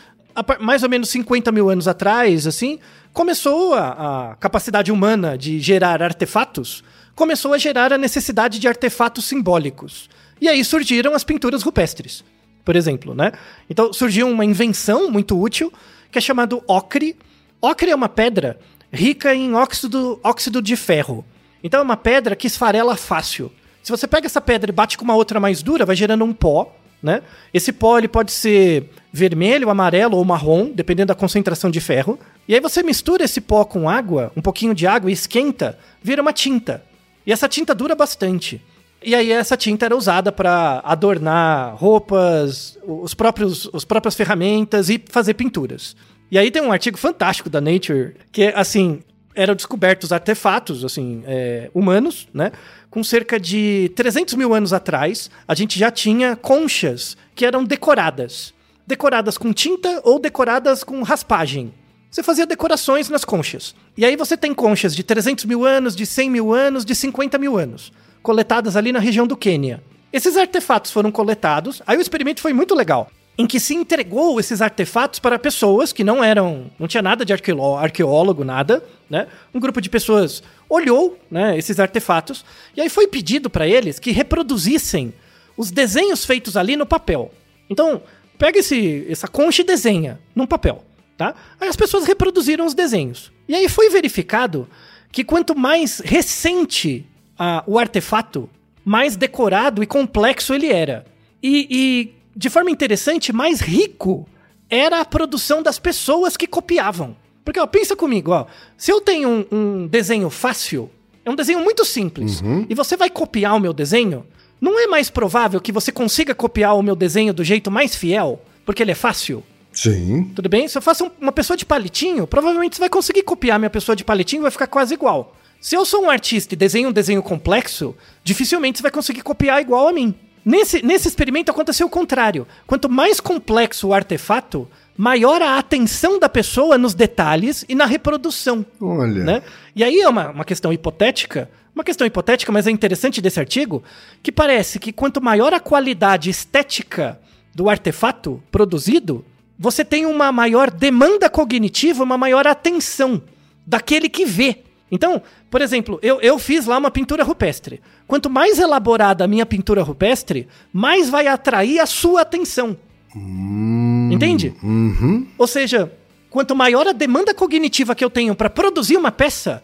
[0.59, 2.79] mais ou menos 50 mil anos atrás, assim,
[3.13, 6.83] começou a, a capacidade humana de gerar artefatos,
[7.15, 10.09] começou a gerar a necessidade de artefatos simbólicos.
[10.39, 12.23] E aí surgiram as pinturas rupestres,
[12.65, 13.31] por exemplo, né?
[13.69, 15.71] Então surgiu uma invenção muito útil
[16.11, 17.15] que é chamado ocre.
[17.61, 18.59] Ocre é uma pedra
[18.91, 21.23] rica em óxido, óxido de ferro.
[21.63, 23.51] Então é uma pedra que esfarela fácil.
[23.83, 26.33] Se você pega essa pedra e bate com uma outra mais dura, vai gerando um
[26.33, 27.21] pó, né?
[27.53, 32.19] Esse pó ele pode ser vermelho, amarelo ou marrom, dependendo da concentração de ferro.
[32.47, 36.21] E aí você mistura esse pó com água, um pouquinho de água e esquenta, vira
[36.21, 36.83] uma tinta.
[37.25, 38.61] E essa tinta dura bastante.
[39.03, 45.03] E aí essa tinta era usada para adornar roupas, os próprios, as próprias ferramentas e
[45.09, 45.95] fazer pinturas.
[46.29, 49.01] E aí tem um artigo fantástico da Nature que é assim
[49.35, 52.51] eram descobertos artefatos assim é, humanos, né?
[52.89, 58.53] Com cerca de 300 mil anos atrás, a gente já tinha conchas que eram decoradas,
[58.85, 61.73] decoradas com tinta ou decoradas com raspagem.
[62.09, 63.73] Você fazia decorações nas conchas.
[63.95, 67.37] E aí você tem conchas de 300 mil anos, de 100 mil anos, de 50
[67.37, 69.83] mil anos coletadas ali na região do Quênia.
[70.13, 73.09] Esses artefatos foram coletados, aí o experimento foi muito legal,
[73.41, 77.33] em que se entregou esses artefatos para pessoas que não eram, não tinha nada de
[77.33, 79.27] arqueólogo, nada, né?
[79.51, 82.45] Um grupo de pessoas olhou, né, esses artefatos,
[82.77, 85.11] e aí foi pedido para eles que reproduzissem
[85.57, 87.31] os desenhos feitos ali no papel.
[87.67, 88.03] Então,
[88.37, 90.83] pega esse, essa concha e desenha num papel,
[91.17, 91.33] tá?
[91.59, 93.31] Aí as pessoas reproduziram os desenhos.
[93.47, 94.69] E aí foi verificado
[95.11, 97.07] que quanto mais recente
[97.39, 98.47] a, o artefato,
[98.85, 101.05] mais decorado e complexo ele era.
[101.41, 104.27] E, e, de forma interessante, mais rico
[104.67, 107.15] era a produção das pessoas que copiavam.
[107.45, 110.89] Porque, ó, pensa comigo, ó, se eu tenho um, um desenho fácil,
[111.23, 112.65] é um desenho muito simples, uhum.
[112.67, 114.25] e você vai copiar o meu desenho,
[114.59, 118.41] não é mais provável que você consiga copiar o meu desenho do jeito mais fiel,
[118.65, 119.43] porque ele é fácil?
[119.71, 120.31] Sim.
[120.35, 120.67] Tudo bem?
[120.67, 124.03] Se eu faço uma pessoa de palitinho, provavelmente você vai conseguir copiar minha pessoa de
[124.03, 125.35] palitinho e vai ficar quase igual.
[125.59, 129.61] Se eu sou um artista e desenho um desenho complexo, dificilmente você vai conseguir copiar
[129.61, 130.15] igual a mim.
[130.43, 132.47] Nesse, nesse experimento aconteceu o contrário.
[132.65, 134.67] Quanto mais complexo o artefato,
[134.97, 138.65] maior a atenção da pessoa nos detalhes e na reprodução.
[138.79, 139.23] Olha.
[139.23, 139.43] Né?
[139.75, 143.83] E aí é uma, uma questão hipotética, uma questão hipotética, mas é interessante desse artigo,
[144.21, 147.19] que parece que quanto maior a qualidade estética
[147.53, 149.25] do artefato produzido,
[149.57, 153.21] você tem uma maior demanda cognitiva, uma maior atenção
[153.65, 154.63] daquele que vê.
[154.91, 157.81] Então, por exemplo, eu, eu fiz lá uma pintura rupestre.
[158.05, 162.77] Quanto mais elaborada a minha pintura rupestre, mais vai atrair a sua atenção.
[163.15, 164.53] Hum, Entende?
[164.61, 165.25] Uhum.
[165.37, 165.91] Ou seja,
[166.29, 169.63] quanto maior a demanda cognitiva que eu tenho para produzir uma peça,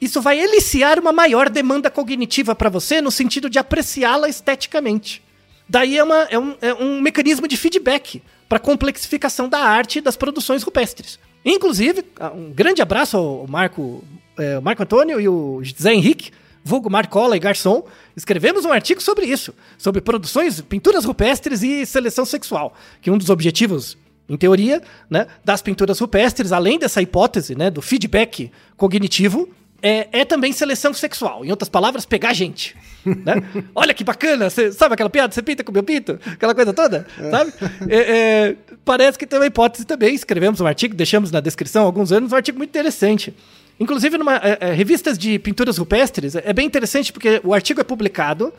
[0.00, 5.22] isso vai eliciar uma maior demanda cognitiva para você no sentido de apreciá-la esteticamente.
[5.68, 10.02] Daí é, uma, é, um, é um mecanismo de feedback para complexificação da arte e
[10.02, 11.18] das produções rupestres.
[11.44, 12.04] Inclusive,
[12.34, 14.02] um grande abraço ao Marco
[14.40, 16.30] é, o Marco Antônio e o Zé Henrique,
[16.64, 17.84] vulgo Marcola e Garçom,
[18.16, 23.30] escrevemos um artigo sobre isso, sobre produções, pinturas rupestres e seleção sexual, que um dos
[23.30, 23.96] objetivos,
[24.28, 29.48] em teoria, né, das pinturas rupestres, além dessa hipótese né, do feedback cognitivo,
[29.82, 31.44] é, é, também seleção sexual.
[31.44, 32.76] Em outras palavras, pegar gente.
[33.02, 33.42] Né?
[33.74, 35.32] Olha que bacana, cê, sabe aquela piada?
[35.32, 36.20] Você pinta com o meu pinto?
[36.26, 37.50] Aquela coisa toda, sabe?
[37.88, 40.14] É, é, parece que tem uma hipótese também.
[40.14, 43.34] Escrevemos um artigo, deixamos na descrição há alguns anos, um artigo muito interessante.
[43.80, 47.84] Inclusive, numa é, é, revistas de pinturas rupestres, é bem interessante porque o artigo é
[47.84, 48.52] publicado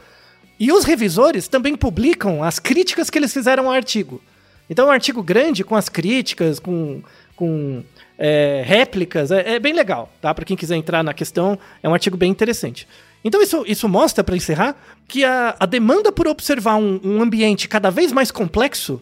[0.60, 4.20] e os revisores também publicam as críticas que eles fizeram ao artigo.
[4.68, 7.04] Então, é um artigo grande com as críticas, com,
[7.36, 7.84] com
[8.18, 10.34] é, réplicas, é, é, bem legal, tá?
[10.34, 12.88] Para quem quiser entrar na questão, é um artigo bem interessante.
[13.24, 14.76] Então, isso, isso mostra, para encerrar,
[15.08, 19.02] que a, a demanda por observar um, um ambiente cada vez mais complexo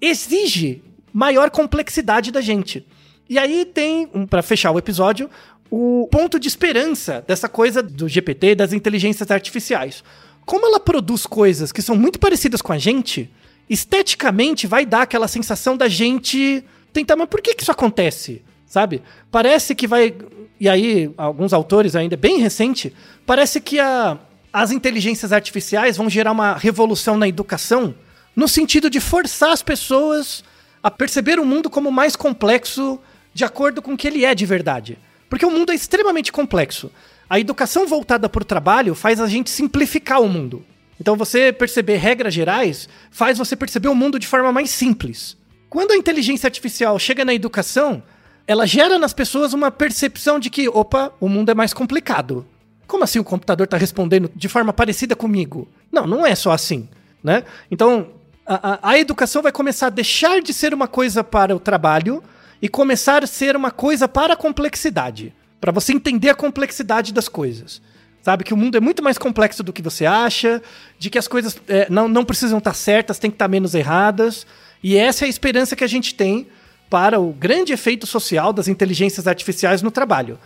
[0.00, 2.84] exige maior complexidade da gente.
[3.28, 5.30] E aí tem, um, para fechar o episódio,
[5.70, 10.02] o ponto de esperança dessa coisa do GPT, das inteligências artificiais.
[10.44, 13.30] Como ela produz coisas que são muito parecidas com a gente,
[13.68, 18.42] esteticamente vai dar aquela sensação da gente tentar, mas por que, que isso acontece?
[18.66, 19.02] Sabe?
[19.30, 20.14] Parece que vai.
[20.58, 22.92] E aí, alguns autores ainda, bem recente,
[23.24, 24.18] parece que a,
[24.52, 27.94] as inteligências artificiais vão gerar uma revolução na educação
[28.34, 30.44] no sentido de forçar as pessoas
[30.82, 32.98] a perceber o mundo como mais complexo
[33.32, 34.98] de acordo com o que ele é de verdade.
[35.30, 36.90] Porque o mundo é extremamente complexo.
[37.28, 40.66] A educação voltada para o trabalho faz a gente simplificar o mundo.
[41.00, 45.36] Então você perceber regras gerais faz você perceber o mundo de forma mais simples.
[45.70, 48.02] Quando a inteligência artificial chega na educação,
[48.46, 52.44] ela gera nas pessoas uma percepção de que, opa, o mundo é mais complicado.
[52.88, 55.68] Como assim o computador está respondendo de forma parecida comigo?
[55.92, 56.88] Não, não é só assim,
[57.22, 57.44] né?
[57.70, 58.08] Então,
[58.44, 62.20] a, a, a educação vai começar a deixar de ser uma coisa para o trabalho
[62.60, 65.34] e começar a ser uma coisa para a complexidade.
[65.60, 67.80] Para você entender a complexidade das coisas.
[68.22, 68.44] Sabe?
[68.44, 70.62] Que o mundo é muito mais complexo do que você acha,
[70.98, 74.46] de que as coisas é, não, não precisam estar certas, tem que estar menos erradas.
[74.82, 76.46] E essa é a esperança que a gente tem
[76.90, 80.38] para o grande efeito social das inteligências artificiais no trabalho.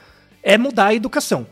[0.43, 1.47] É mudar a educação.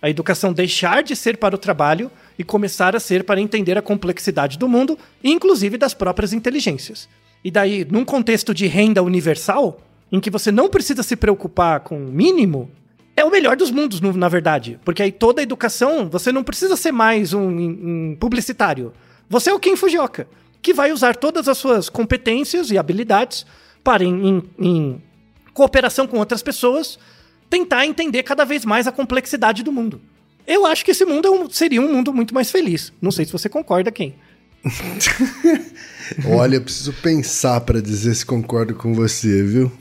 [0.00, 3.82] A educação deixar de ser para o trabalho e começar a ser para entender a
[3.82, 7.08] complexidade do mundo, inclusive das próprias inteligências.
[7.42, 9.80] E daí, num contexto de renda universal,
[10.10, 12.70] em que você não precisa se preocupar com o mínimo,
[13.16, 14.78] é o melhor dos mundos, na verdade.
[14.84, 18.92] Porque aí toda a educação, você não precisa ser mais um, um publicitário.
[19.28, 20.28] Você é o Ken Fujioka,
[20.62, 23.46] que vai usar todas as suas competências e habilidades
[23.82, 25.02] para, em, em, em
[25.54, 26.98] cooperação com outras pessoas,
[27.48, 30.00] tentar entender cada vez mais a complexidade do mundo.
[30.46, 32.92] Eu acho que esse mundo é um, seria um mundo muito mais feliz.
[33.00, 34.14] Não sei se você concorda, quem.
[36.26, 39.72] Olha, eu preciso pensar para dizer se concordo com você, viu?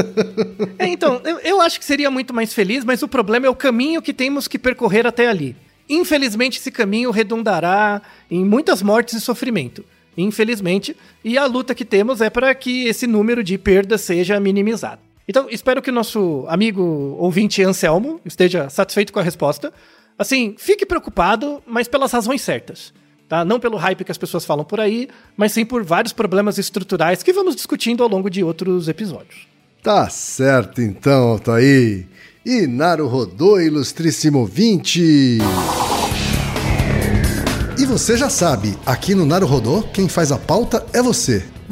[0.78, 3.54] é, então, eu, eu acho que seria muito mais feliz, mas o problema é o
[3.54, 5.56] caminho que temos que percorrer até ali.
[5.88, 8.00] Infelizmente, esse caminho redundará
[8.30, 9.84] em muitas mortes e sofrimento.
[10.16, 15.00] Infelizmente, e a luta que temos é para que esse número de perdas seja minimizado.
[15.26, 19.72] Então, espero que o nosso amigo ouvinte Anselmo esteja satisfeito com a resposta.
[20.18, 22.92] Assim, fique preocupado, mas pelas razões certas.
[23.28, 23.44] Tá?
[23.44, 27.22] Não pelo hype que as pessoas falam por aí, mas sim por vários problemas estruturais
[27.22, 29.46] que vamos discutindo ao longo de outros episódios.
[29.82, 32.06] Tá certo então, Altair.
[32.44, 35.38] E Naru Rodô, ilustríssimo 20.
[37.76, 41.44] E você já sabe, aqui no Naru Rodô, quem faz a pauta é você.